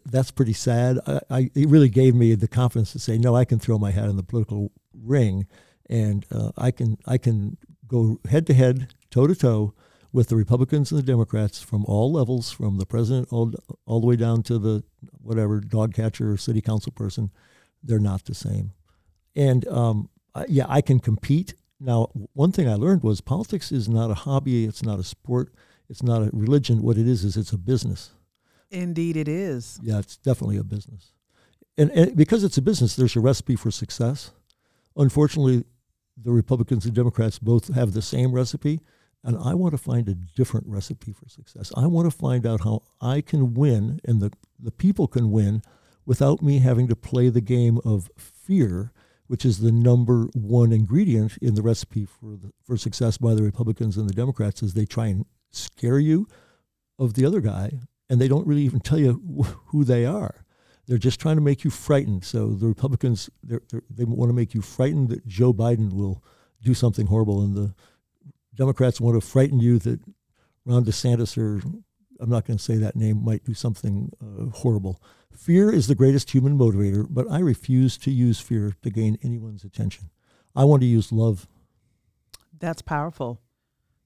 that's 0.04 0.30
pretty 0.30 0.52
sad. 0.52 0.98
I, 1.06 1.20
I, 1.30 1.50
it 1.54 1.68
really 1.68 1.88
gave 1.88 2.14
me 2.14 2.34
the 2.34 2.48
confidence 2.48 2.92
to 2.92 2.98
say, 2.98 3.18
no, 3.18 3.36
I 3.36 3.44
can 3.44 3.58
throw 3.58 3.78
my 3.78 3.92
hat 3.92 4.08
in 4.08 4.16
the 4.16 4.22
political 4.22 4.72
ring, 4.92 5.46
and 5.88 6.26
uh, 6.30 6.50
I 6.56 6.70
can 6.70 6.98
I 7.06 7.18
can 7.18 7.56
go 7.86 8.20
head 8.28 8.46
to 8.48 8.54
head, 8.54 8.92
toe 9.10 9.26
to 9.26 9.34
toe 9.34 9.74
with 10.12 10.28
the 10.28 10.36
Republicans 10.36 10.90
and 10.90 10.98
the 10.98 11.06
Democrats 11.06 11.62
from 11.62 11.84
all 11.84 12.12
levels, 12.12 12.50
from 12.50 12.78
the 12.78 12.86
president 12.86 13.28
all, 13.30 13.52
all 13.86 14.00
the 14.00 14.06
way 14.06 14.16
down 14.16 14.42
to 14.44 14.58
the 14.58 14.82
whatever 15.20 15.60
dog 15.60 15.94
catcher 15.94 16.32
or 16.32 16.36
city 16.36 16.60
council 16.60 16.92
person, 16.92 17.30
they're 17.82 17.98
not 17.98 18.24
the 18.24 18.34
same. 18.34 18.72
And 19.36 19.66
um, 19.68 20.08
yeah, 20.48 20.66
I 20.68 20.80
can 20.80 20.98
compete. 20.98 21.54
Now, 21.80 22.10
one 22.32 22.52
thing 22.52 22.68
I 22.68 22.74
learned 22.74 23.02
was 23.02 23.20
politics 23.20 23.70
is 23.70 23.88
not 23.88 24.10
a 24.10 24.14
hobby, 24.14 24.64
it's 24.64 24.82
not 24.82 24.98
a 24.98 25.04
sport, 25.04 25.52
it's 25.88 26.02
not 26.02 26.22
a 26.22 26.30
religion. 26.32 26.82
What 26.82 26.98
it 26.98 27.06
is 27.06 27.24
is 27.24 27.36
it's 27.36 27.52
a 27.52 27.58
business. 27.58 28.10
Indeed, 28.70 29.16
it 29.16 29.28
is. 29.28 29.78
Yeah, 29.82 29.98
it's 29.98 30.16
definitely 30.16 30.58
a 30.58 30.64
business. 30.64 31.12
And, 31.76 31.90
and 31.92 32.16
because 32.16 32.42
it's 32.44 32.58
a 32.58 32.62
business, 32.62 32.96
there's 32.96 33.16
a 33.16 33.20
recipe 33.20 33.56
for 33.56 33.70
success. 33.70 34.32
Unfortunately, 34.96 35.64
the 36.20 36.32
Republicans 36.32 36.84
and 36.84 36.94
Democrats 36.94 37.38
both 37.38 37.72
have 37.74 37.92
the 37.92 38.02
same 38.02 38.32
recipe 38.32 38.80
and 39.28 39.36
I 39.36 39.52
want 39.52 39.72
to 39.72 39.78
find 39.78 40.08
a 40.08 40.14
different 40.14 40.66
recipe 40.66 41.12
for 41.12 41.28
success. 41.28 41.70
I 41.76 41.86
want 41.86 42.10
to 42.10 42.16
find 42.16 42.46
out 42.46 42.64
how 42.64 42.80
I 42.98 43.20
can 43.20 43.52
win 43.52 44.00
and 44.06 44.22
the, 44.22 44.32
the 44.58 44.70
people 44.70 45.06
can 45.06 45.30
win 45.30 45.60
without 46.06 46.40
me 46.40 46.60
having 46.60 46.88
to 46.88 46.96
play 46.96 47.28
the 47.28 47.42
game 47.42 47.78
of 47.84 48.10
fear, 48.16 48.90
which 49.26 49.44
is 49.44 49.58
the 49.58 49.70
number 49.70 50.30
one 50.32 50.72
ingredient 50.72 51.36
in 51.42 51.54
the 51.54 51.60
recipe 51.60 52.06
for, 52.06 52.38
the, 52.38 52.52
for 52.64 52.78
success 52.78 53.18
by 53.18 53.34
the 53.34 53.42
Republicans 53.42 53.98
and 53.98 54.08
the 54.08 54.14
Democrats, 54.14 54.62
is 54.62 54.72
they 54.72 54.86
try 54.86 55.08
and 55.08 55.26
scare 55.50 55.98
you 55.98 56.26
of 56.98 57.12
the 57.12 57.26
other 57.26 57.42
guy, 57.42 57.80
and 58.08 58.18
they 58.18 58.28
don't 58.28 58.46
really 58.46 58.62
even 58.62 58.80
tell 58.80 58.98
you 58.98 59.12
who 59.66 59.84
they 59.84 60.06
are. 60.06 60.46
They're 60.86 60.96
just 60.96 61.20
trying 61.20 61.36
to 61.36 61.42
make 61.42 61.64
you 61.64 61.70
frightened. 61.70 62.24
So 62.24 62.54
the 62.54 62.66
Republicans, 62.66 63.28
they're, 63.42 63.60
they're, 63.70 63.82
they 63.90 64.04
want 64.04 64.30
to 64.30 64.34
make 64.34 64.54
you 64.54 64.62
frightened 64.62 65.10
that 65.10 65.26
Joe 65.26 65.52
Biden 65.52 65.92
will 65.92 66.24
do 66.62 66.72
something 66.72 67.08
horrible, 67.08 67.42
and 67.42 67.54
the 67.54 67.74
Democrats 68.58 69.00
want 69.00 69.18
to 69.18 69.26
frighten 69.26 69.60
you 69.60 69.78
that 69.78 70.00
Ron 70.66 70.84
DeSantis 70.84 71.38
or 71.38 71.62
I'm 72.20 72.28
not 72.28 72.44
going 72.44 72.56
to 72.56 72.62
say 72.62 72.76
that 72.76 72.96
name 72.96 73.24
might 73.24 73.44
do 73.44 73.54
something 73.54 74.12
uh, 74.20 74.50
horrible. 74.50 75.00
Fear 75.32 75.72
is 75.72 75.86
the 75.86 75.94
greatest 75.94 76.30
human 76.30 76.58
motivator, 76.58 77.06
but 77.08 77.30
I 77.30 77.38
refuse 77.38 77.96
to 77.98 78.10
use 78.10 78.40
fear 78.40 78.74
to 78.82 78.90
gain 78.90 79.16
anyone's 79.22 79.62
attention. 79.62 80.10
I 80.56 80.64
want 80.64 80.82
to 80.82 80.86
use 80.86 81.12
love. 81.12 81.46
That's 82.58 82.82
powerful. 82.82 83.40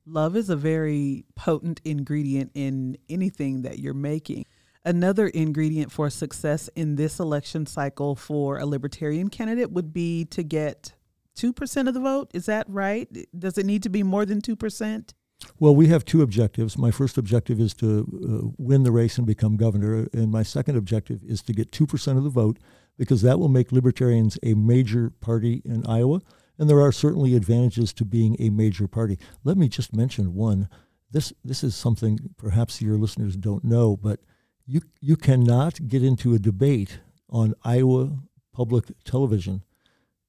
Love 0.05 0.37
is 0.37 0.51
a 0.51 0.57
very 0.57 1.25
potent 1.35 1.81
ingredient 1.85 2.51
in 2.55 2.99
anything 3.09 3.63
that 3.63 3.79
you're 3.79 3.95
making. 3.95 4.45
Another 4.85 5.29
ingredient 5.29 5.93
for 5.93 6.11
success 6.11 6.69
in 6.75 6.97
this 6.97 7.19
election 7.19 7.67
cycle 7.67 8.17
for 8.17 8.59
a 8.59 8.67
libertarian 8.67 9.31
candidate 9.31 9.71
would 9.71 9.93
be 9.93 10.25
to 10.27 10.43
get 10.43 10.93
2% 11.37 11.89
of 11.89 11.95
the 11.95 12.01
vote. 12.01 12.31
Is 12.35 12.47
that 12.47 12.67
right? 12.69 13.09
Does 13.39 13.59
it 13.59 13.67
need 13.67 13.83
to 13.83 13.89
be 13.89 14.03
more 14.03 14.25
than 14.25 14.41
2%? 14.41 15.13
Well, 15.59 15.75
we 15.75 15.89
have 15.89 16.05
two 16.05 16.23
objectives. 16.23 16.79
My 16.79 16.91
first 16.91 17.19
objective 17.19 17.61
is 17.61 17.75
to 17.75 18.01
uh, 18.01 18.49
win 18.59 18.85
the 18.85 18.93
race 18.93 19.19
and 19.19 19.27
become 19.27 19.57
governor, 19.57 20.09
and 20.13 20.31
my 20.31 20.43
second 20.43 20.77
objective 20.77 21.21
is 21.25 21.43
to 21.43 21.53
get 21.53 21.73
2% 21.73 22.17
of 22.17 22.25
the 22.25 22.31
vote 22.31 22.59
because 22.99 23.23
that 23.23 23.39
will 23.39 23.49
make 23.49 23.73
libertarians 23.73 24.39
a 24.43 24.55
major 24.55 25.11
party 25.11 25.63
in 25.65 25.87
Iowa. 25.87 26.21
And 26.59 26.69
there 26.69 26.81
are 26.81 26.93
certainly 26.93 27.35
advantages 27.35 27.93
to 27.95 28.05
being 28.05 28.37
a 28.39 28.51
major 28.51 28.87
party. 28.87 29.19
Let 29.43 29.57
me 29.57 29.69
just 29.69 29.95
mention 29.95 30.35
one. 30.35 30.69
This, 31.11 31.33
this 31.45 31.65
is 31.65 31.75
something 31.75 32.19
perhaps 32.37 32.81
your 32.81 32.97
listeners 32.97 33.37
don't 33.37 33.65
know, 33.65 33.97
but 33.97 34.21
you, 34.67 34.83
you 35.01 35.17
cannot 35.17 35.89
get 35.89 36.05
into 36.05 36.35
a 36.35 36.39
debate 36.39 37.01
on 37.29 37.55
Iowa 37.65 38.19
public 38.53 38.85
television 39.05 39.63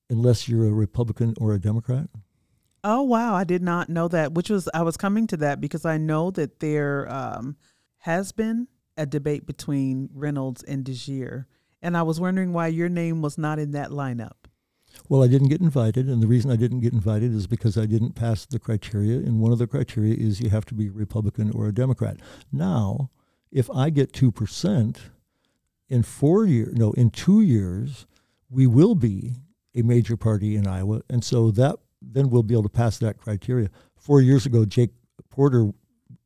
unless 0.09 0.47
you're 0.47 0.67
a 0.67 0.73
Republican 0.73 1.33
or 1.39 1.53
a 1.53 1.59
Democrat. 1.59 2.09
Oh 2.83 3.01
wow, 3.01 3.33
I 3.33 3.43
did 3.43 3.61
not 3.61 3.89
know 3.89 4.07
that. 4.09 4.33
Which 4.33 4.49
was 4.49 4.67
I 4.73 4.81
was 4.81 4.97
coming 4.97 5.27
to 5.27 5.37
that 5.37 5.61
because 5.61 5.85
I 5.85 5.97
know 5.97 6.31
that 6.31 6.59
there 6.59 7.11
um, 7.11 7.55
has 7.99 8.31
been 8.31 8.67
a 8.97 9.05
debate 9.05 9.45
between 9.45 10.09
Reynolds 10.13 10.63
and 10.63 10.83
DeJear, 10.83 11.45
and 11.81 11.95
I 11.95 12.03
was 12.03 12.19
wondering 12.19 12.51
why 12.51 12.67
your 12.67 12.89
name 12.89 13.21
was 13.21 13.37
not 13.37 13.57
in 13.57 13.71
that 13.71 13.89
lineup. 13.89 14.33
Well, 15.09 15.23
I 15.23 15.27
didn't 15.27 15.47
get 15.47 15.61
invited, 15.61 16.07
and 16.07 16.21
the 16.21 16.27
reason 16.27 16.51
I 16.51 16.55
didn't 16.55 16.81
get 16.81 16.93
invited 16.93 17.33
is 17.33 17.47
because 17.47 17.77
I 17.77 17.85
didn't 17.85 18.13
pass 18.13 18.45
the 18.45 18.59
criteria, 18.59 19.17
and 19.17 19.39
one 19.39 19.51
of 19.51 19.57
the 19.57 19.67
criteria 19.67 20.15
is 20.15 20.39
you 20.39 20.49
have 20.49 20.65
to 20.65 20.75
be 20.75 20.87
a 20.87 20.91
Republican 20.91 21.51
or 21.51 21.67
a 21.67 21.73
Democrat. 21.73 22.17
Now, 22.51 23.09
if 23.51 23.69
I 23.71 23.89
get 23.89 24.13
two 24.13 24.31
percent 24.31 24.99
in 25.89 26.03
four 26.03 26.45
years, 26.45 26.75
no, 26.75 26.91
in 26.93 27.09
two 27.09 27.41
years, 27.41 28.05
we 28.49 28.67
will 28.67 28.95
be 28.95 29.35
a 29.75 29.81
major 29.81 30.17
party 30.17 30.55
in 30.55 30.67
Iowa, 30.67 31.01
and 31.09 31.23
so 31.23 31.51
that 31.51 31.77
then 32.01 32.29
we'll 32.29 32.43
be 32.43 32.53
able 32.53 32.63
to 32.63 32.69
pass 32.69 32.97
that 32.97 33.17
criteria. 33.17 33.69
Four 33.95 34.21
years 34.21 34.45
ago, 34.45 34.65
Jake 34.65 34.91
Porter 35.29 35.71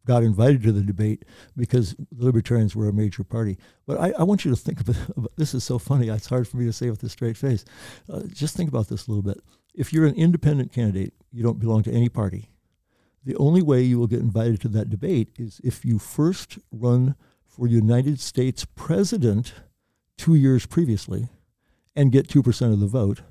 got 0.06 0.24
invited 0.24 0.64
to 0.64 0.72
the 0.72 0.82
debate 0.82 1.26
because 1.56 1.94
the 2.12 2.26
Libertarians 2.26 2.76
were 2.76 2.88
a 2.88 2.94
major 2.94 3.24
party. 3.24 3.58
But 3.86 4.00
I, 4.00 4.14
I 4.18 4.24
want 4.24 4.46
you 4.46 4.52
to 4.52 4.58
think 4.58 4.82
about, 4.88 4.96
this 5.36 5.54
is 5.54 5.64
so 5.64 5.78
funny. 5.78 6.08
It's 6.08 6.28
hard 6.28 6.48
for 6.48 6.58
me 6.58 6.66
to 6.66 6.74
say 6.74 6.90
with 6.90 7.04
a 7.04 7.10
straight 7.10 7.38
face. 7.38 7.66
Uh, 8.12 8.22
just 8.28 8.56
think 8.56 8.70
about 8.70 8.88
this 8.88 9.08
a 9.08 9.12
little 9.12 9.22
bit. 9.22 9.40
If 9.76 9.94
you're 9.94 10.08
an 10.08 10.16
independent 10.16 10.72
candidate, 10.72 11.14
you 11.32 11.44
don't 11.44 11.60
belong 11.60 11.84
to 11.84 11.92
any 11.92 12.10
party. 12.10 12.50
The 13.24 13.36
only 13.36 13.62
way 13.62 13.82
you 13.82 14.00
will 14.00 14.08
get 14.08 14.22
invited 14.22 14.62
to 14.62 14.70
that 14.70 14.90
debate 14.90 15.30
is 15.38 15.60
if 15.64 15.84
you 15.84 16.00
first 16.00 16.58
run 16.72 17.16
for 17.46 17.68
United 17.68 18.20
States 18.20 18.66
president 18.66 19.54
two 20.18 20.34
years 20.34 20.66
previously 20.66 21.28
and 21.96 22.12
get 22.12 22.28
2% 22.28 22.74
of 22.74 22.80
the 22.80 22.88
vote 22.88 23.22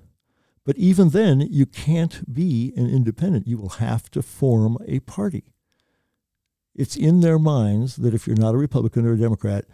but 0.67 0.77
even 0.77 1.11
then, 1.11 1.41
you 1.41 1.65
can't 1.65 2.35
be 2.35 2.73
an 2.77 2.91
independent. 2.91 3.47
You 3.47 3.57
will 3.57 3.69
have 3.71 4.11
to 4.11 4.21
form 4.21 4.77
a 4.87 4.99
party. 5.01 5.45
It's 6.75 6.97
in 6.97 7.21
their 7.21 7.39
minds 7.39 7.97
that 7.97 8.13
if 8.13 8.27
you're 8.27 8.37
not 8.37 8.55
a 8.55 8.59
Republican 8.59 9.07
or 9.07 9.13
a 9.13 9.17
Democrat, 9.17 9.65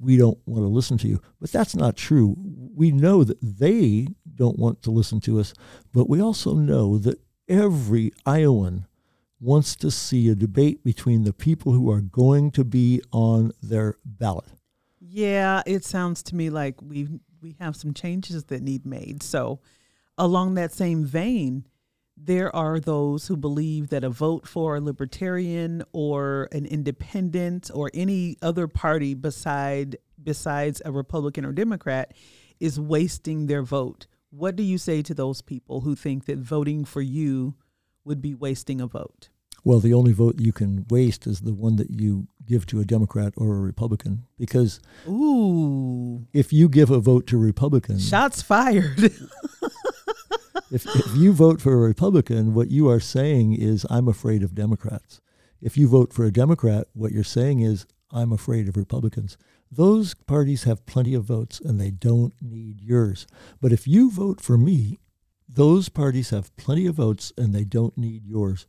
we 0.00 0.16
don't 0.16 0.38
want 0.46 0.62
to 0.62 0.68
listen 0.68 0.96
to 0.98 1.08
you. 1.08 1.20
But 1.38 1.52
that's 1.52 1.76
not 1.76 1.96
true. 1.96 2.34
We 2.74 2.90
know 2.90 3.24
that 3.24 3.38
they 3.42 4.08
don't 4.34 4.58
want 4.58 4.82
to 4.82 4.90
listen 4.90 5.20
to 5.20 5.38
us, 5.38 5.52
but 5.92 6.08
we 6.08 6.20
also 6.20 6.54
know 6.54 6.96
that 6.98 7.20
every 7.46 8.12
Iowan 8.24 8.86
wants 9.40 9.76
to 9.76 9.90
see 9.90 10.30
a 10.30 10.34
debate 10.34 10.82
between 10.82 11.24
the 11.24 11.32
people 11.34 11.72
who 11.72 11.90
are 11.90 12.00
going 12.00 12.52
to 12.52 12.64
be 12.64 13.02
on 13.12 13.52
their 13.62 13.96
ballot. 14.04 14.48
Yeah, 14.98 15.62
it 15.66 15.84
sounds 15.84 16.22
to 16.24 16.34
me 16.34 16.48
like 16.48 16.80
we 16.82 17.08
we 17.40 17.54
have 17.60 17.76
some 17.76 17.94
changes 17.94 18.44
that 18.44 18.62
need 18.62 18.84
made. 18.84 19.22
So 19.22 19.60
along 20.18 20.54
that 20.54 20.72
same 20.72 21.04
vein, 21.04 21.66
there 22.16 22.54
are 22.54 22.80
those 22.80 23.28
who 23.28 23.36
believe 23.36 23.88
that 23.88 24.04
a 24.04 24.10
vote 24.10 24.46
for 24.46 24.76
a 24.76 24.80
libertarian 24.80 25.84
or 25.92 26.48
an 26.52 26.66
independent 26.66 27.70
or 27.72 27.90
any 27.94 28.36
other 28.42 28.66
party 28.66 29.14
beside 29.14 29.96
besides 30.22 30.82
a 30.84 30.90
Republican 30.90 31.44
or 31.44 31.52
Democrat 31.52 32.12
is 32.58 32.80
wasting 32.80 33.46
their 33.46 33.62
vote. 33.62 34.06
What 34.30 34.56
do 34.56 34.62
you 34.62 34.78
say 34.78 35.00
to 35.02 35.14
those 35.14 35.40
people 35.40 35.82
who 35.82 35.94
think 35.94 36.26
that 36.26 36.38
voting 36.38 36.84
for 36.84 37.00
you 37.00 37.54
would 38.04 38.20
be 38.20 38.34
wasting 38.34 38.80
a 38.80 38.86
vote? 38.86 39.28
Well, 39.64 39.80
the 39.80 39.94
only 39.94 40.12
vote 40.12 40.36
you 40.40 40.52
can 40.52 40.86
waste 40.88 41.26
is 41.26 41.40
the 41.40 41.52
one 41.52 41.76
that 41.76 41.90
you 41.90 42.28
give 42.46 42.64
to 42.66 42.80
a 42.80 42.84
Democrat 42.84 43.34
or 43.36 43.56
a 43.56 43.60
Republican 43.60 44.24
because 44.38 44.80
Ooh. 45.06 46.26
if 46.32 46.52
you 46.52 46.68
give 46.68 46.90
a 46.90 47.00
vote 47.00 47.26
to 47.28 47.36
Republicans, 47.36 48.08
shots 48.08 48.40
fired. 48.40 49.12
if, 50.70 50.86
if 50.86 51.16
you 51.16 51.32
vote 51.32 51.60
for 51.60 51.72
a 51.72 51.88
Republican, 51.88 52.54
what 52.54 52.70
you 52.70 52.88
are 52.88 53.00
saying 53.00 53.54
is, 53.54 53.86
I'm 53.88 54.08
afraid 54.08 54.42
of 54.42 54.54
Democrats. 54.54 55.20
If 55.60 55.76
you 55.76 55.88
vote 55.88 56.12
for 56.12 56.24
a 56.24 56.32
Democrat, 56.32 56.86
what 56.92 57.12
you're 57.12 57.24
saying 57.24 57.60
is, 57.60 57.86
I'm 58.10 58.32
afraid 58.32 58.68
of 58.68 58.76
Republicans. 58.76 59.36
Those 59.70 60.14
parties 60.14 60.64
have 60.64 60.86
plenty 60.86 61.14
of 61.14 61.24
votes 61.24 61.60
and 61.60 61.80
they 61.80 61.90
don't 61.90 62.34
need 62.40 62.80
yours. 62.80 63.26
But 63.60 63.72
if 63.72 63.86
you 63.86 64.10
vote 64.10 64.40
for 64.40 64.56
me, 64.56 64.98
those 65.48 65.88
parties 65.88 66.30
have 66.30 66.56
plenty 66.56 66.86
of 66.86 66.94
votes 66.94 67.32
and 67.36 67.54
they 67.54 67.64
don't 67.64 67.96
need 67.96 68.24
yours. 68.24 68.66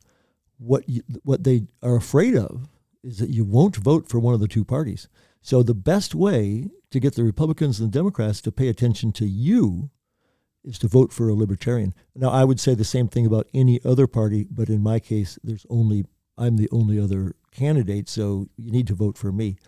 What, 0.58 0.88
you, 0.88 1.02
what 1.22 1.44
they 1.44 1.68
are 1.82 1.96
afraid 1.96 2.36
of 2.36 2.68
is 3.02 3.18
that 3.18 3.30
you 3.30 3.44
won't 3.44 3.76
vote 3.76 4.08
for 4.08 4.18
one 4.18 4.34
of 4.34 4.40
the 4.40 4.48
two 4.48 4.64
parties. 4.64 5.08
So 5.40 5.62
the 5.62 5.74
best 5.74 6.14
way 6.14 6.68
to 6.90 7.00
get 7.00 7.14
the 7.14 7.24
Republicans 7.24 7.80
and 7.80 7.90
the 7.90 7.98
Democrats 7.98 8.40
to 8.42 8.52
pay 8.52 8.68
attention 8.68 9.12
to 9.12 9.26
you 9.26 9.90
is 10.64 10.78
to 10.78 10.88
vote 10.88 11.12
for 11.12 11.28
a 11.28 11.34
libertarian. 11.34 11.94
Now, 12.14 12.30
I 12.30 12.44
would 12.44 12.60
say 12.60 12.74
the 12.74 12.84
same 12.84 13.08
thing 13.08 13.26
about 13.26 13.48
any 13.54 13.80
other 13.84 14.06
party, 14.06 14.46
but 14.50 14.68
in 14.68 14.82
my 14.82 14.98
case, 14.98 15.38
there's 15.42 15.66
only 15.70 16.04
I'm 16.38 16.56
the 16.56 16.68
only 16.72 16.98
other 16.98 17.34
candidate, 17.52 18.08
so 18.08 18.48
you 18.56 18.70
need 18.70 18.86
to 18.86 18.94
vote 18.94 19.18
for 19.18 19.30
me. 19.30 19.58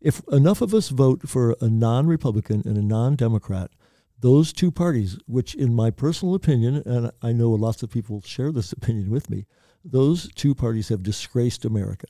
If 0.00 0.22
enough 0.28 0.62
of 0.62 0.72
us 0.72 0.88
vote 0.88 1.28
for 1.28 1.54
a 1.60 1.68
non-Republican 1.68 2.62
and 2.64 2.78
a 2.78 2.82
non-Democrat, 2.82 3.70
those 4.18 4.52
two 4.52 4.70
parties, 4.70 5.18
which 5.26 5.54
in 5.54 5.74
my 5.74 5.90
personal 5.90 6.34
opinion, 6.34 6.82
and 6.86 7.10
I 7.20 7.32
know 7.32 7.50
lots 7.50 7.82
of 7.82 7.90
people 7.90 8.22
share 8.22 8.50
this 8.50 8.72
opinion 8.78 9.10
with 9.10 9.28
me, 9.28 9.46
those 9.84 10.32
two 10.34 10.54
parties 10.54 10.88
have 10.88 11.02
disgraced 11.02 11.64
America. 11.64 12.06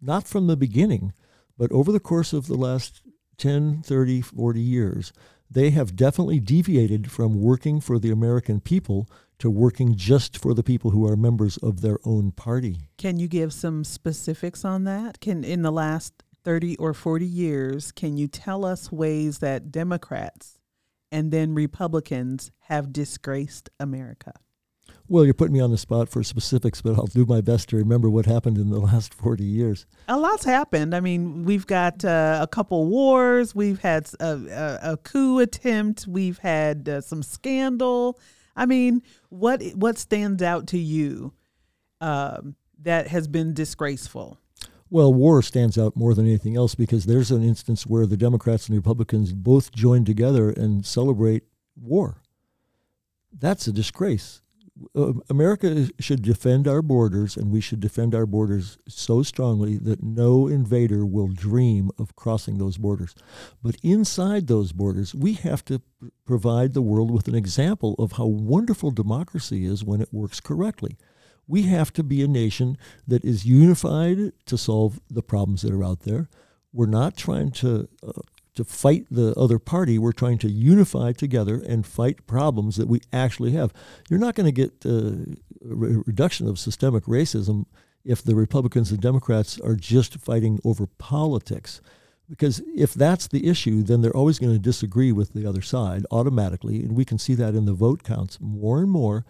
Not 0.00 0.26
from 0.26 0.48
the 0.48 0.56
beginning, 0.56 1.12
but 1.56 1.70
over 1.70 1.92
the 1.92 2.00
course 2.00 2.32
of 2.32 2.46
the 2.46 2.56
last 2.56 3.02
10, 3.38 3.82
30, 3.82 4.20
40 4.20 4.60
years, 4.60 5.12
they 5.52 5.70
have 5.70 5.96
definitely 5.96 6.40
deviated 6.40 7.10
from 7.10 7.40
working 7.40 7.80
for 7.80 7.98
the 7.98 8.10
American 8.10 8.60
people 8.60 9.08
to 9.38 9.50
working 9.50 9.96
just 9.96 10.38
for 10.38 10.54
the 10.54 10.62
people 10.62 10.92
who 10.92 11.06
are 11.06 11.16
members 11.16 11.56
of 11.58 11.80
their 11.80 11.98
own 12.04 12.30
party. 12.32 12.88
Can 12.96 13.18
you 13.18 13.28
give 13.28 13.52
some 13.52 13.84
specifics 13.84 14.64
on 14.64 14.84
that? 14.84 15.20
Can 15.20 15.44
in 15.44 15.62
the 15.62 15.72
last 15.72 16.22
30 16.44 16.76
or 16.76 16.94
40 16.94 17.26
years, 17.26 17.92
can 17.92 18.16
you 18.16 18.28
tell 18.28 18.64
us 18.64 18.90
ways 18.90 19.38
that 19.38 19.70
Democrats 19.70 20.58
and 21.10 21.30
then 21.30 21.54
Republicans 21.54 22.50
have 22.60 22.92
disgraced 22.92 23.68
America? 23.78 24.32
Well, 25.08 25.24
you're 25.24 25.34
putting 25.34 25.52
me 25.54 25.60
on 25.60 25.70
the 25.70 25.78
spot 25.78 26.08
for 26.08 26.22
specifics, 26.22 26.80
but 26.80 26.94
I'll 26.94 27.06
do 27.06 27.26
my 27.26 27.40
best 27.40 27.68
to 27.70 27.76
remember 27.76 28.08
what 28.08 28.26
happened 28.26 28.56
in 28.56 28.70
the 28.70 28.78
last 28.80 29.12
40 29.12 29.44
years. 29.44 29.86
A 30.08 30.18
lot's 30.18 30.44
happened. 30.44 30.94
I 30.94 31.00
mean, 31.00 31.44
we've 31.44 31.66
got 31.66 32.04
uh, 32.04 32.38
a 32.40 32.46
couple 32.46 32.86
wars, 32.86 33.54
we've 33.54 33.80
had 33.80 34.08
a, 34.20 34.80
a, 34.82 34.92
a 34.92 34.96
coup 34.96 35.38
attempt, 35.40 36.06
we've 36.06 36.38
had 36.38 36.88
uh, 36.88 37.00
some 37.00 37.22
scandal. 37.22 38.18
I 38.54 38.66
mean, 38.66 39.02
what 39.30 39.62
what 39.74 39.98
stands 39.98 40.42
out 40.42 40.66
to 40.68 40.78
you 40.78 41.32
um, 42.00 42.56
that 42.82 43.08
has 43.08 43.28
been 43.28 43.54
disgraceful? 43.54 44.38
Well, 44.90 45.12
war 45.14 45.40
stands 45.40 45.78
out 45.78 45.96
more 45.96 46.12
than 46.12 46.26
anything 46.26 46.54
else 46.54 46.74
because 46.74 47.06
there's 47.06 47.30
an 47.30 47.42
instance 47.42 47.86
where 47.86 48.04
the 48.04 48.16
Democrats 48.18 48.68
and 48.68 48.76
Republicans 48.76 49.32
both 49.32 49.72
join 49.72 50.04
together 50.04 50.50
and 50.50 50.84
celebrate 50.84 51.44
war. 51.74 52.20
That's 53.32 53.66
a 53.66 53.72
disgrace 53.72 54.42
uh, 54.96 55.12
America 55.28 55.88
should 56.00 56.22
defend 56.22 56.66
our 56.66 56.82
borders, 56.82 57.36
and 57.36 57.50
we 57.50 57.60
should 57.60 57.80
defend 57.80 58.14
our 58.14 58.26
borders 58.26 58.78
so 58.88 59.22
strongly 59.22 59.76
that 59.76 60.02
no 60.02 60.48
invader 60.48 61.04
will 61.04 61.28
dream 61.28 61.90
of 61.98 62.16
crossing 62.16 62.58
those 62.58 62.78
borders. 62.78 63.14
But 63.62 63.76
inside 63.82 64.46
those 64.46 64.72
borders, 64.72 65.14
we 65.14 65.34
have 65.34 65.64
to 65.66 65.80
pr- 65.80 66.06
provide 66.24 66.72
the 66.72 66.82
world 66.82 67.10
with 67.10 67.28
an 67.28 67.34
example 67.34 67.94
of 67.98 68.12
how 68.12 68.26
wonderful 68.26 68.90
democracy 68.90 69.66
is 69.66 69.84
when 69.84 70.00
it 70.00 70.12
works 70.12 70.40
correctly. 70.40 70.96
We 71.46 71.62
have 71.62 71.92
to 71.94 72.02
be 72.02 72.22
a 72.22 72.28
nation 72.28 72.78
that 73.06 73.24
is 73.24 73.44
unified 73.44 74.32
to 74.46 74.56
solve 74.56 75.00
the 75.10 75.22
problems 75.22 75.62
that 75.62 75.72
are 75.72 75.84
out 75.84 76.00
there. 76.00 76.28
We're 76.72 76.86
not 76.86 77.16
trying 77.16 77.50
to 77.52 77.88
uh, 78.06 78.12
to 78.54 78.64
fight 78.64 79.06
the 79.10 79.32
other 79.34 79.58
party. 79.58 79.98
We're 79.98 80.12
trying 80.12 80.38
to 80.38 80.50
unify 80.50 81.12
together 81.12 81.62
and 81.66 81.86
fight 81.86 82.26
problems 82.26 82.76
that 82.76 82.88
we 82.88 83.00
actually 83.12 83.52
have. 83.52 83.72
You're 84.10 84.20
not 84.20 84.34
going 84.34 84.52
to 84.52 84.52
get 84.52 84.72
uh, 84.84 85.34
a 85.70 85.74
re- 85.74 86.02
reduction 86.06 86.48
of 86.48 86.58
systemic 86.58 87.04
racism 87.04 87.66
if 88.04 88.22
the 88.22 88.34
Republicans 88.34 88.90
and 88.90 89.00
Democrats 89.00 89.60
are 89.60 89.76
just 89.76 90.18
fighting 90.18 90.58
over 90.64 90.86
politics. 90.86 91.80
Because 92.28 92.62
if 92.74 92.94
that's 92.94 93.28
the 93.28 93.46
issue, 93.46 93.82
then 93.82 94.00
they're 94.00 94.16
always 94.16 94.38
going 94.38 94.52
to 94.52 94.58
disagree 94.58 95.12
with 95.12 95.32
the 95.32 95.46
other 95.46 95.62
side 95.62 96.06
automatically. 96.10 96.80
And 96.80 96.96
we 96.96 97.04
can 97.04 97.18
see 97.18 97.34
that 97.34 97.54
in 97.54 97.66
the 97.66 97.74
vote 97.74 98.02
counts 98.02 98.38
more 98.40 98.80
and 98.80 98.90
more. 98.90 99.24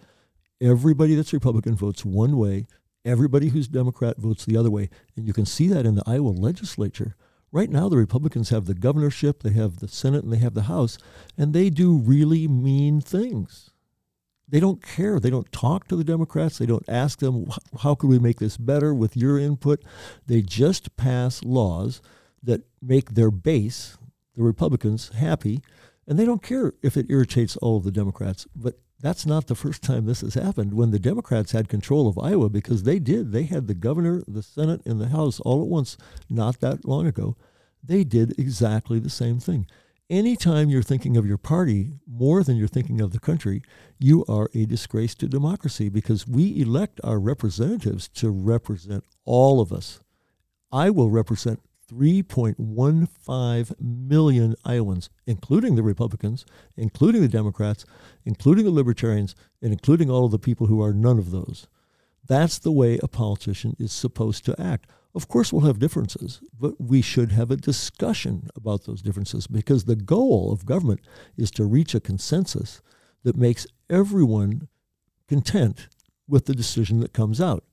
Everybody 0.61 1.15
that's 1.15 1.33
Republican 1.33 1.75
votes 1.75 2.05
one 2.05 2.37
way, 2.37 2.67
everybody 3.03 3.49
who's 3.49 3.67
Democrat 3.67 4.17
votes 4.17 4.45
the 4.45 4.55
other 4.55 4.71
way. 4.71 4.89
And 5.17 5.27
you 5.27 5.33
can 5.33 5.45
see 5.45 5.67
that 5.67 5.85
in 5.85 5.95
the 5.95 6.03
Iowa 6.05 6.29
legislature 6.29 7.15
Right 7.53 7.69
now, 7.69 7.87
the 7.87 7.97
Republicans 7.97 8.49
have 8.49 8.65
the 8.65 8.73
governorship, 8.73 9.43
they 9.43 9.51
have 9.51 9.77
the 9.77 9.87
Senate, 9.87 10.23
and 10.23 10.33
they 10.33 10.37
have 10.37 10.55
the 10.55 10.63
House, 10.63 10.97
and 11.37 11.53
they 11.53 11.69
do 11.69 11.95
really 11.95 12.47
mean 12.47 12.99
things. 12.99 13.69
They 14.49 14.59
don't 14.59 14.81
care. 14.81 15.19
They 15.19 15.29
don't 15.29 15.51
talk 15.51 15.87
to 15.87 15.95
the 15.95 16.03
Democrats. 16.03 16.57
They 16.57 16.65
don't 16.65 16.89
ask 16.89 17.19
them, 17.19 17.45
how 17.81 17.93
could 17.93 18.09
we 18.09 18.17
make 18.17 18.39
this 18.39 18.57
better 18.57 18.91
with 18.91 19.15
your 19.15 19.37
input? 19.37 19.83
They 20.25 20.41
just 20.41 20.97
pass 20.97 21.43
laws 21.43 22.01
that 22.41 22.63
make 22.81 23.11
their 23.11 23.29
base, 23.29 23.99
the 24.35 24.41
Republicans, 24.41 25.09
happy, 25.09 25.61
and 26.07 26.17
they 26.17 26.25
don't 26.25 26.41
care 26.41 26.73
if 26.81 26.97
it 26.97 27.05
irritates 27.09 27.55
all 27.57 27.77
of 27.77 27.83
the 27.83 27.91
Democrats. 27.91 28.47
But 28.55 28.79
that's 29.03 29.25
not 29.25 29.47
the 29.47 29.55
first 29.55 29.83
time 29.83 30.05
this 30.05 30.21
has 30.21 30.35
happened 30.35 30.73
when 30.73 30.91
the 30.91 30.97
Democrats 30.97 31.51
had 31.51 31.67
control 31.67 32.07
of 32.07 32.17
Iowa 32.17 32.49
because 32.49 32.83
they 32.83 32.99
did. 32.99 33.33
They 33.33 33.43
had 33.43 33.67
the 33.67 33.73
governor, 33.73 34.23
the 34.25 34.41
Senate, 34.41 34.81
and 34.85 35.01
the 35.01 35.09
House 35.09 35.41
all 35.41 35.61
at 35.61 35.67
once 35.67 35.97
not 36.29 36.61
that 36.61 36.85
long 36.85 37.05
ago. 37.05 37.35
They 37.83 38.05
did 38.05 38.33
exactly 38.39 38.99
the 38.99 39.09
same 39.09 39.41
thing. 39.41 39.67
Anytime 40.09 40.69
you're 40.69 40.81
thinking 40.81 41.17
of 41.17 41.25
your 41.25 41.37
party 41.37 41.91
more 42.07 42.45
than 42.45 42.55
you're 42.55 42.69
thinking 42.69 43.01
of 43.01 43.11
the 43.11 43.19
country, 43.19 43.61
you 43.99 44.23
are 44.29 44.49
a 44.53 44.65
disgrace 44.65 45.15
to 45.15 45.27
democracy 45.27 45.89
because 45.89 46.25
we 46.25 46.61
elect 46.61 47.01
our 47.03 47.19
representatives 47.19 48.07
to 48.07 48.29
represent 48.29 49.03
all 49.25 49.59
of 49.59 49.73
us. 49.73 49.99
I 50.71 50.89
will 50.91 51.09
represent 51.09 51.59
3.15 51.97 53.73
million 53.79 54.55
Iowans, 54.65 55.09
including 55.25 55.75
the 55.75 55.83
Republicans, 55.83 56.45
including 56.75 57.21
the 57.21 57.27
Democrats, 57.27 57.85
including 58.25 58.65
the 58.65 58.71
Libertarians, 58.71 59.35
and 59.61 59.71
including 59.71 60.09
all 60.09 60.25
of 60.25 60.31
the 60.31 60.39
people 60.39 60.67
who 60.67 60.81
are 60.81 60.93
none 60.93 61.19
of 61.19 61.31
those. 61.31 61.67
That's 62.27 62.57
the 62.57 62.71
way 62.71 62.99
a 63.01 63.07
politician 63.07 63.75
is 63.79 63.91
supposed 63.91 64.45
to 64.45 64.59
act. 64.59 64.89
Of 65.13 65.27
course, 65.27 65.53
we'll 65.53 65.67
have 65.67 65.77
differences, 65.79 66.41
but 66.57 66.79
we 66.79 67.01
should 67.01 67.31
have 67.31 67.51
a 67.51 67.57
discussion 67.57 68.49
about 68.55 68.85
those 68.85 69.01
differences 69.01 69.45
because 69.45 69.85
the 69.85 69.95
goal 69.95 70.51
of 70.51 70.65
government 70.65 71.01
is 71.37 71.51
to 71.51 71.65
reach 71.65 71.93
a 71.93 71.99
consensus 71.99 72.81
that 73.23 73.37
makes 73.37 73.67
everyone 73.89 74.67
content 75.27 75.87
with 76.27 76.45
the 76.45 76.55
decision 76.55 76.99
that 77.01 77.13
comes 77.13 77.39
out. 77.39 77.63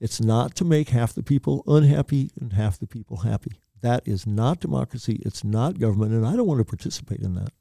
It's 0.00 0.20
not 0.20 0.54
to 0.56 0.64
make 0.64 0.90
half 0.90 1.14
the 1.14 1.22
people 1.22 1.62
unhappy 1.66 2.30
and 2.40 2.52
half 2.54 2.78
the 2.78 2.86
people 2.86 3.18
happy. 3.18 3.60
That 3.82 4.06
is 4.06 4.26
not 4.26 4.60
democracy. 4.60 5.20
It's 5.24 5.44
not 5.44 5.78
government, 5.78 6.12
and 6.12 6.26
I 6.26 6.36
don't 6.36 6.46
want 6.46 6.58
to 6.58 6.64
participate 6.64 7.20
in 7.20 7.34
that. 7.34 7.52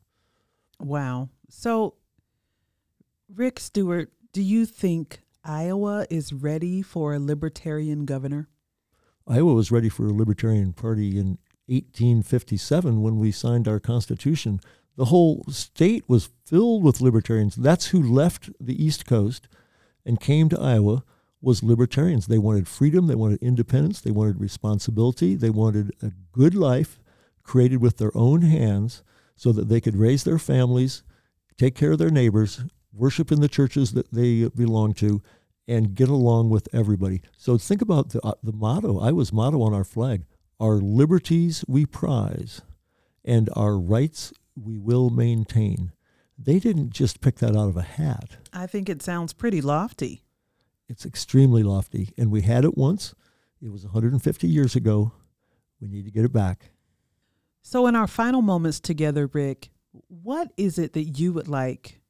Wow. 0.79 1.29
So, 1.49 1.95
Rick 3.33 3.59
Stewart, 3.59 4.11
do 4.33 4.41
you 4.41 4.65
think 4.65 5.21
Iowa 5.43 6.05
is 6.09 6.33
ready 6.33 6.81
for 6.81 7.13
a 7.13 7.19
libertarian 7.19 8.05
governor? 8.05 8.49
Iowa 9.27 9.53
was 9.53 9.71
ready 9.71 9.89
for 9.89 10.07
a 10.07 10.13
libertarian 10.13 10.73
party 10.73 11.17
in 11.17 11.37
1857 11.67 13.01
when 13.01 13.19
we 13.19 13.31
signed 13.31 13.67
our 13.67 13.79
constitution. 13.79 14.59
The 14.97 15.05
whole 15.05 15.45
state 15.49 16.03
was 16.07 16.29
filled 16.45 16.83
with 16.83 16.99
libertarians. 16.99 17.55
That's 17.55 17.87
who 17.87 18.01
left 18.01 18.49
the 18.59 18.83
East 18.83 19.05
Coast 19.05 19.47
and 20.05 20.19
came 20.19 20.49
to 20.49 20.59
Iowa 20.59 21.03
was 21.41 21.63
libertarians. 21.63 22.27
They 22.27 22.37
wanted 22.37 22.67
freedom, 22.67 23.07
they 23.07 23.15
wanted 23.15 23.41
independence, 23.41 24.01
they 24.01 24.11
wanted 24.11 24.39
responsibility, 24.39 25.35
they 25.35 25.49
wanted 25.49 25.93
a 26.01 26.11
good 26.31 26.55
life 26.55 26.99
created 27.43 27.81
with 27.81 27.97
their 27.97 28.15
own 28.15 28.41
hands 28.41 29.03
so 29.35 29.51
that 29.53 29.69
they 29.69 29.79
could 29.79 29.95
raise 29.95 30.23
their 30.23 30.39
families, 30.39 31.03
take 31.57 31.75
care 31.75 31.93
of 31.93 31.97
their 31.97 32.09
neighbors, 32.09 32.63
worship 32.93 33.31
in 33.31 33.39
the 33.39 33.47
churches 33.47 33.93
that 33.93 34.11
they 34.11 34.49
belong 34.49 34.93
to, 34.93 35.21
and 35.67 35.95
get 35.95 36.09
along 36.09 36.49
with 36.49 36.67
everybody. 36.73 37.21
So 37.37 37.57
think 37.57 37.81
about 37.81 38.09
the, 38.09 38.25
uh, 38.25 38.33
the 38.43 38.51
motto, 38.51 38.99
Iowa's 38.99 39.31
motto 39.31 39.61
on 39.61 39.73
our 39.73 39.83
flag 39.83 40.25
our 40.59 40.75
liberties 40.75 41.63
we 41.67 41.85
prize, 41.85 42.61
and 43.23 43.49
our 43.55 43.77
rights 43.77 44.33
we 44.61 44.77
will 44.77 45.09
maintain. 45.09 45.93
They 46.37 46.59
didn't 46.59 46.91
just 46.91 47.21
pick 47.21 47.37
that 47.37 47.55
out 47.55 47.69
of 47.69 47.77
a 47.77 47.81
hat. 47.81 48.37
I 48.53 48.67
think 48.67 48.89
it 48.89 49.01
sounds 49.01 49.33
pretty 49.33 49.61
lofty. 49.61 50.23
It's 50.89 51.05
extremely 51.05 51.63
lofty. 51.63 52.09
And 52.17 52.31
we 52.31 52.41
had 52.41 52.65
it 52.65 52.77
once. 52.77 53.13
It 53.61 53.71
was 53.71 53.83
150 53.83 54.47
years 54.47 54.75
ago. 54.75 55.13
We 55.79 55.87
need 55.87 56.05
to 56.05 56.11
get 56.11 56.25
it 56.25 56.33
back. 56.33 56.71
So, 57.61 57.87
in 57.87 57.95
our 57.95 58.07
final 58.07 58.41
moments 58.41 58.79
together, 58.79 59.29
Rick, 59.31 59.69
what 60.07 60.51
is 60.57 60.79
it 60.79 60.93
that 60.93 61.03
you 61.03 61.31
would 61.33 61.47
like 61.47 62.01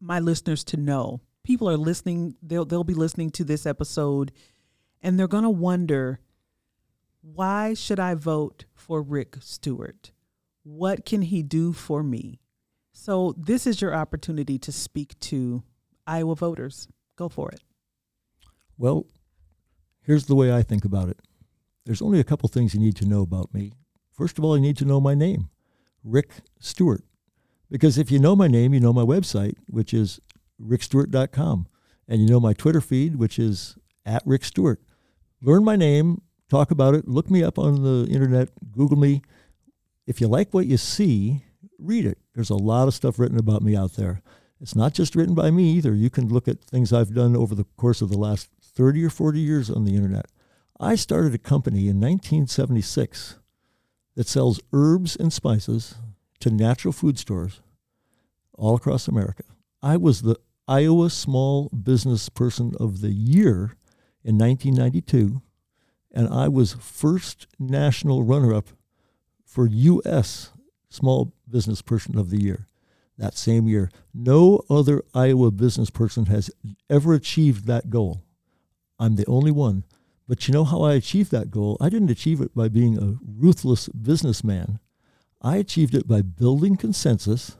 my 0.00 0.18
listeners 0.18 0.64
to 0.64 0.76
know? 0.76 1.20
People 1.44 1.68
are 1.68 1.76
listening, 1.76 2.34
they'll, 2.42 2.64
they'll 2.64 2.84
be 2.84 2.94
listening 2.94 3.30
to 3.30 3.44
this 3.44 3.66
episode, 3.66 4.32
and 5.02 5.18
they're 5.18 5.28
going 5.28 5.44
to 5.44 5.50
wonder 5.50 6.20
why 7.20 7.74
should 7.74 8.00
I 8.00 8.14
vote 8.14 8.64
for 8.74 9.00
Rick 9.00 9.36
Stewart? 9.40 10.12
What 10.62 11.04
can 11.04 11.22
he 11.22 11.42
do 11.42 11.72
for 11.72 12.02
me? 12.02 12.40
So, 12.92 13.34
this 13.36 13.66
is 13.66 13.80
your 13.80 13.94
opportunity 13.94 14.58
to 14.58 14.72
speak 14.72 15.18
to 15.20 15.62
Iowa 16.06 16.34
voters. 16.34 16.88
Go 17.16 17.28
for 17.28 17.50
it. 17.50 17.60
Well, 18.76 19.06
here's 20.02 20.26
the 20.26 20.34
way 20.34 20.52
I 20.52 20.62
think 20.62 20.84
about 20.84 21.08
it. 21.08 21.18
There's 21.86 22.02
only 22.02 22.20
a 22.20 22.24
couple 22.24 22.48
things 22.48 22.74
you 22.74 22.80
need 22.80 22.96
to 22.96 23.06
know 23.06 23.22
about 23.22 23.52
me. 23.54 23.72
First 24.10 24.38
of 24.38 24.44
all, 24.44 24.56
you 24.56 24.62
need 24.62 24.76
to 24.78 24.84
know 24.84 25.00
my 25.00 25.14
name, 25.14 25.50
Rick 26.02 26.30
Stewart. 26.58 27.04
Because 27.70 27.98
if 27.98 28.10
you 28.10 28.18
know 28.18 28.36
my 28.36 28.48
name, 28.48 28.72
you 28.72 28.80
know 28.80 28.92
my 28.92 29.02
website, 29.02 29.54
which 29.68 29.92
is 29.92 30.20
rickstewart.com. 30.60 31.66
And 32.06 32.20
you 32.20 32.28
know 32.28 32.40
my 32.40 32.52
Twitter 32.52 32.80
feed, 32.80 33.16
which 33.16 33.38
is 33.38 33.76
at 34.04 34.22
Rick 34.26 34.44
Stewart. 34.44 34.80
Learn 35.42 35.64
my 35.64 35.76
name, 35.76 36.22
talk 36.48 36.70
about 36.70 36.94
it, 36.94 37.08
look 37.08 37.30
me 37.30 37.42
up 37.42 37.58
on 37.58 37.82
the 37.82 38.10
internet, 38.10 38.50
Google 38.72 38.98
me. 38.98 39.22
If 40.06 40.20
you 40.20 40.28
like 40.28 40.52
what 40.52 40.66
you 40.66 40.76
see, 40.76 41.44
read 41.78 42.04
it. 42.04 42.18
There's 42.34 42.50
a 42.50 42.56
lot 42.56 42.88
of 42.88 42.94
stuff 42.94 43.18
written 43.18 43.38
about 43.38 43.62
me 43.62 43.76
out 43.76 43.94
there. 43.94 44.22
It's 44.64 44.74
not 44.74 44.94
just 44.94 45.14
written 45.14 45.34
by 45.34 45.50
me 45.50 45.72
either. 45.72 45.92
You 45.92 46.08
can 46.08 46.30
look 46.30 46.48
at 46.48 46.64
things 46.64 46.90
I've 46.90 47.12
done 47.12 47.36
over 47.36 47.54
the 47.54 47.66
course 47.76 48.00
of 48.00 48.08
the 48.08 48.16
last 48.16 48.48
30 48.62 49.04
or 49.04 49.10
40 49.10 49.38
years 49.38 49.68
on 49.68 49.84
the 49.84 49.94
internet. 49.94 50.24
I 50.80 50.94
started 50.94 51.34
a 51.34 51.38
company 51.38 51.80
in 51.80 52.00
1976 52.00 53.36
that 54.14 54.26
sells 54.26 54.60
herbs 54.72 55.16
and 55.16 55.30
spices 55.30 55.96
to 56.40 56.48
natural 56.48 56.92
food 56.92 57.18
stores 57.18 57.60
all 58.54 58.74
across 58.74 59.06
America. 59.06 59.42
I 59.82 59.98
was 59.98 60.22
the 60.22 60.36
Iowa 60.66 61.10
Small 61.10 61.68
Business 61.68 62.30
Person 62.30 62.72
of 62.80 63.02
the 63.02 63.12
Year 63.12 63.76
in 64.24 64.38
1992, 64.38 65.42
and 66.10 66.26
I 66.26 66.48
was 66.48 66.72
first 66.80 67.46
national 67.58 68.22
runner 68.22 68.54
up 68.54 68.68
for 69.44 69.66
U.S. 69.66 70.52
Small 70.88 71.34
Business 71.46 71.82
Person 71.82 72.16
of 72.16 72.30
the 72.30 72.40
Year 72.40 72.66
that 73.18 73.36
same 73.36 73.66
year. 73.68 73.90
No 74.12 74.62
other 74.68 75.04
Iowa 75.14 75.50
business 75.50 75.90
person 75.90 76.26
has 76.26 76.50
ever 76.90 77.14
achieved 77.14 77.66
that 77.66 77.90
goal. 77.90 78.22
I'm 78.98 79.16
the 79.16 79.26
only 79.26 79.50
one. 79.50 79.84
But 80.26 80.48
you 80.48 80.54
know 80.54 80.64
how 80.64 80.82
I 80.82 80.94
achieved 80.94 81.30
that 81.32 81.50
goal? 81.50 81.76
I 81.80 81.88
didn't 81.88 82.10
achieve 82.10 82.40
it 82.40 82.54
by 82.54 82.68
being 82.68 82.98
a 82.98 83.18
ruthless 83.22 83.88
businessman. 83.88 84.80
I 85.42 85.56
achieved 85.56 85.94
it 85.94 86.08
by 86.08 86.22
building 86.22 86.76
consensus 86.76 87.56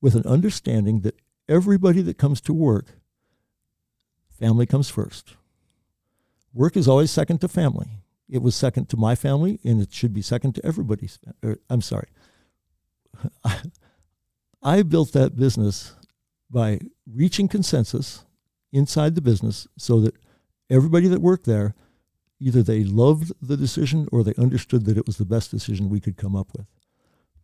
with 0.00 0.14
an 0.14 0.24
understanding 0.24 1.00
that 1.00 1.20
everybody 1.48 2.02
that 2.02 2.18
comes 2.18 2.40
to 2.42 2.52
work, 2.52 2.92
family 4.38 4.66
comes 4.66 4.88
first. 4.88 5.34
Work 6.54 6.76
is 6.76 6.86
always 6.86 7.10
second 7.10 7.40
to 7.40 7.48
family. 7.48 7.88
It 8.28 8.42
was 8.42 8.54
second 8.54 8.88
to 8.90 8.96
my 8.96 9.14
family, 9.14 9.58
and 9.64 9.80
it 9.82 9.92
should 9.92 10.12
be 10.12 10.22
second 10.22 10.54
to 10.54 10.64
everybody's. 10.64 11.18
Er, 11.44 11.58
I'm 11.68 11.80
sorry. 11.80 12.08
I 14.62 14.82
built 14.82 15.12
that 15.12 15.36
business 15.36 15.94
by 16.50 16.80
reaching 17.06 17.48
consensus 17.48 18.24
inside 18.72 19.14
the 19.14 19.20
business 19.20 19.66
so 19.76 20.00
that 20.00 20.14
everybody 20.70 21.08
that 21.08 21.20
worked 21.20 21.46
there 21.46 21.74
either 22.40 22.62
they 22.62 22.84
loved 22.84 23.32
the 23.42 23.56
decision 23.56 24.08
or 24.12 24.22
they 24.22 24.34
understood 24.38 24.84
that 24.84 24.96
it 24.96 25.06
was 25.06 25.16
the 25.16 25.24
best 25.24 25.50
decision 25.50 25.88
we 25.88 26.00
could 26.00 26.16
come 26.16 26.36
up 26.36 26.48
with. 26.56 26.66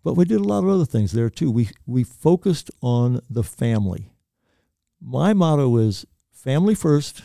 But 0.03 0.15
we 0.15 0.25
did 0.25 0.41
a 0.41 0.45
lot 0.45 0.62
of 0.65 0.71
other 0.71 0.85
things 0.85 1.12
there 1.12 1.31
too. 1.31 1.51
We, 1.51 1.71
we 1.87 2.05
focused 2.05 2.71
on 2.81 3.21
the 3.29 3.43
family. 3.43 4.12
My 5.01 5.33
motto 5.33 5.77
is 5.79 6.07
family 6.33 6.75
first, 6.75 7.23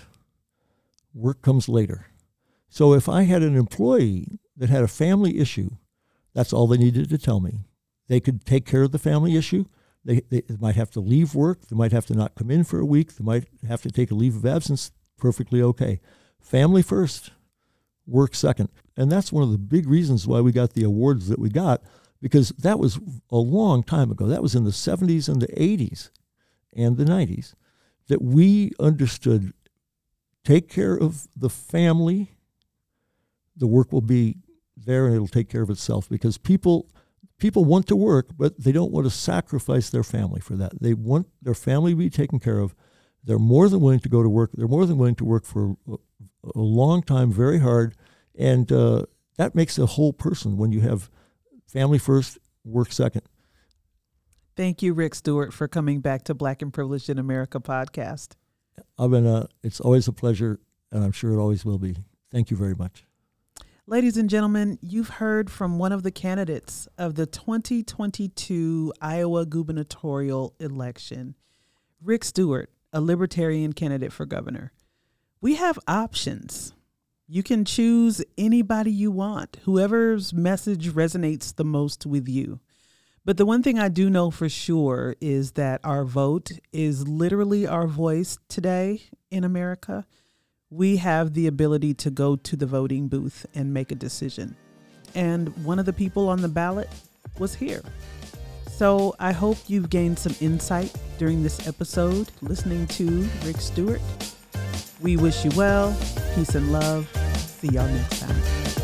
work 1.13 1.41
comes 1.41 1.67
later. 1.67 2.05
So 2.69 2.93
if 2.93 3.09
I 3.09 3.23
had 3.23 3.43
an 3.43 3.55
employee 3.55 4.39
that 4.55 4.69
had 4.69 4.83
a 4.83 4.87
family 4.87 5.39
issue, 5.39 5.71
that's 6.33 6.53
all 6.53 6.67
they 6.67 6.77
needed 6.77 7.09
to 7.09 7.17
tell 7.17 7.39
me. 7.39 7.59
They 8.07 8.19
could 8.19 8.45
take 8.45 8.65
care 8.65 8.83
of 8.83 8.91
the 8.91 8.99
family 8.99 9.35
issue. 9.35 9.65
They, 10.05 10.21
they 10.29 10.43
might 10.59 10.75
have 10.75 10.91
to 10.91 10.99
leave 10.99 11.35
work. 11.35 11.67
They 11.67 11.75
might 11.75 11.91
have 11.91 12.05
to 12.07 12.13
not 12.13 12.35
come 12.35 12.49
in 12.49 12.63
for 12.63 12.79
a 12.79 12.85
week. 12.85 13.15
They 13.15 13.23
might 13.23 13.45
have 13.67 13.81
to 13.83 13.91
take 13.91 14.11
a 14.11 14.15
leave 14.15 14.35
of 14.35 14.45
absence. 14.45 14.91
Perfectly 15.17 15.61
okay. 15.61 15.99
Family 16.39 16.81
first, 16.81 17.31
work 18.07 18.33
second. 18.33 18.69
And 18.95 19.11
that's 19.11 19.31
one 19.31 19.43
of 19.43 19.51
the 19.51 19.57
big 19.57 19.87
reasons 19.87 20.25
why 20.25 20.41
we 20.41 20.51
got 20.51 20.73
the 20.73 20.83
awards 20.83 21.27
that 21.27 21.39
we 21.39 21.49
got, 21.49 21.81
because 22.21 22.49
that 22.49 22.79
was 22.79 22.99
a 23.29 23.37
long 23.37 23.83
time 23.83 24.11
ago. 24.11 24.25
That 24.25 24.41
was 24.41 24.55
in 24.55 24.63
the 24.63 24.71
70s 24.71 25.27
and 25.27 25.41
the 25.41 25.47
80s 25.47 26.09
and 26.75 26.97
the 26.97 27.05
90s 27.05 27.53
that 28.09 28.21
we 28.21 28.71
understood 28.79 29.53
take 30.43 30.67
care 30.67 30.95
of 30.95 31.27
the 31.35 31.49
family, 31.49 32.31
the 33.55 33.67
work 33.67 33.91
will 33.91 34.01
be 34.01 34.37
there 34.75 35.05
and 35.05 35.15
it'll 35.15 35.27
take 35.27 35.49
care 35.49 35.61
of 35.61 35.69
itself 35.69 36.09
because 36.09 36.37
people 36.37 36.89
people 37.39 37.65
want 37.65 37.87
to 37.87 37.95
work, 37.95 38.29
but 38.37 38.61
they 38.61 38.71
don't 38.71 38.91
want 38.91 39.05
to 39.05 39.11
sacrifice 39.11 39.89
their 39.89 40.03
family 40.03 40.41
for 40.41 40.55
that. 40.57 40.81
They 40.81 40.93
want 40.93 41.27
their 41.41 41.53
family 41.53 41.93
to 41.93 41.97
be 41.97 42.09
taken 42.09 42.39
care 42.39 42.59
of. 42.59 42.75
They're 43.23 43.39
more 43.39 43.67
than 43.67 43.81
willing 43.81 43.99
to 44.01 44.09
go 44.09 44.21
to 44.21 44.29
work. 44.29 44.51
They're 44.53 44.67
more 44.67 44.85
than 44.85 44.97
willing 44.97 45.15
to 45.15 45.25
work 45.25 45.45
for 45.45 45.75
a, 45.87 45.95
a 46.55 46.59
long 46.59 47.01
time, 47.01 47.31
very 47.31 47.59
hard, 47.59 47.95
and 48.37 48.71
uh, 48.71 49.05
that 49.37 49.55
makes 49.55 49.77
a 49.77 49.85
whole 49.85 50.13
person 50.13 50.57
when 50.57 50.71
you 50.71 50.81
have 50.81 51.09
family 51.67 51.97
first, 51.97 52.37
work 52.63 52.91
second. 52.91 53.23
Thank 54.55 54.81
you, 54.81 54.93
Rick 54.93 55.15
Stewart, 55.15 55.53
for 55.53 55.67
coming 55.67 56.01
back 56.01 56.23
to 56.25 56.33
Black 56.33 56.61
and 56.61 56.73
Privileged 56.73 57.09
in 57.09 57.17
America 57.17 57.59
podcast. 57.59 58.35
I've 58.97 59.11
been, 59.11 59.25
uh, 59.25 59.47
it's 59.63 59.79
always 59.79 60.07
a 60.07 60.13
pleasure, 60.13 60.59
and 60.91 61.03
I'm 61.03 61.13
sure 61.13 61.31
it 61.31 61.37
always 61.37 61.63
will 61.63 61.79
be. 61.79 61.95
Thank 62.31 62.51
you 62.51 62.57
very 62.57 62.75
much. 62.75 63.05
Ladies 63.89 64.17
and 64.17 64.29
gentlemen, 64.29 64.77
you've 64.83 65.09
heard 65.09 65.49
from 65.49 65.79
one 65.79 65.91
of 65.91 66.03
the 66.03 66.11
candidates 66.11 66.87
of 66.99 67.15
the 67.15 67.25
2022 67.25 68.93
Iowa 69.01 69.47
gubernatorial 69.47 70.53
election, 70.59 71.33
Rick 71.99 72.23
Stewart, 72.23 72.69
a 72.93 73.01
libertarian 73.01 73.73
candidate 73.73 74.13
for 74.13 74.27
governor. 74.27 74.73
We 75.41 75.55
have 75.55 75.79
options. 75.87 76.75
You 77.27 77.41
can 77.41 77.65
choose 77.65 78.23
anybody 78.37 78.91
you 78.91 79.09
want, 79.09 79.57
whoever's 79.63 80.35
message 80.35 80.91
resonates 80.91 81.55
the 81.55 81.65
most 81.65 82.05
with 82.05 82.29
you. 82.29 82.59
But 83.25 83.37
the 83.37 83.45
one 83.47 83.63
thing 83.63 83.79
I 83.79 83.89
do 83.89 84.07
know 84.07 84.29
for 84.29 84.49
sure 84.49 85.15
is 85.19 85.53
that 85.53 85.81
our 85.83 86.05
vote 86.05 86.51
is 86.71 87.07
literally 87.07 87.65
our 87.65 87.87
voice 87.87 88.37
today 88.49 89.09
in 89.31 89.43
America 89.43 90.05
we 90.71 90.97
have 90.97 91.33
the 91.33 91.47
ability 91.47 91.93
to 91.95 92.11
go 92.11 92.35
to 92.35 92.55
the 92.55 92.65
voting 92.65 93.07
booth 93.07 93.45
and 93.55 93.73
make 93.73 93.91
a 93.91 93.95
decision. 93.95 94.55
And 95.15 95.49
one 95.65 95.79
of 95.79 95.85
the 95.85 95.93
people 95.93 96.29
on 96.29 96.41
the 96.41 96.47
ballot 96.47 96.89
was 97.39 97.55
here. 97.55 97.81
So 98.67 99.15
I 99.19 99.31
hope 99.31 99.57
you've 99.67 99.89
gained 99.89 100.19
some 100.19 100.35
insight 100.39 100.93
during 101.17 101.43
this 101.43 101.67
episode 101.67 102.31
listening 102.41 102.87
to 102.87 103.27
Rick 103.43 103.59
Stewart. 103.59 104.01
We 105.01 105.17
wish 105.17 105.43
you 105.43 105.51
well, 105.55 105.97
peace 106.35 106.55
and 106.55 106.71
love. 106.71 107.09
See 107.35 107.69
y'all 107.69 107.87
next 107.87 108.19
time. 108.21 108.78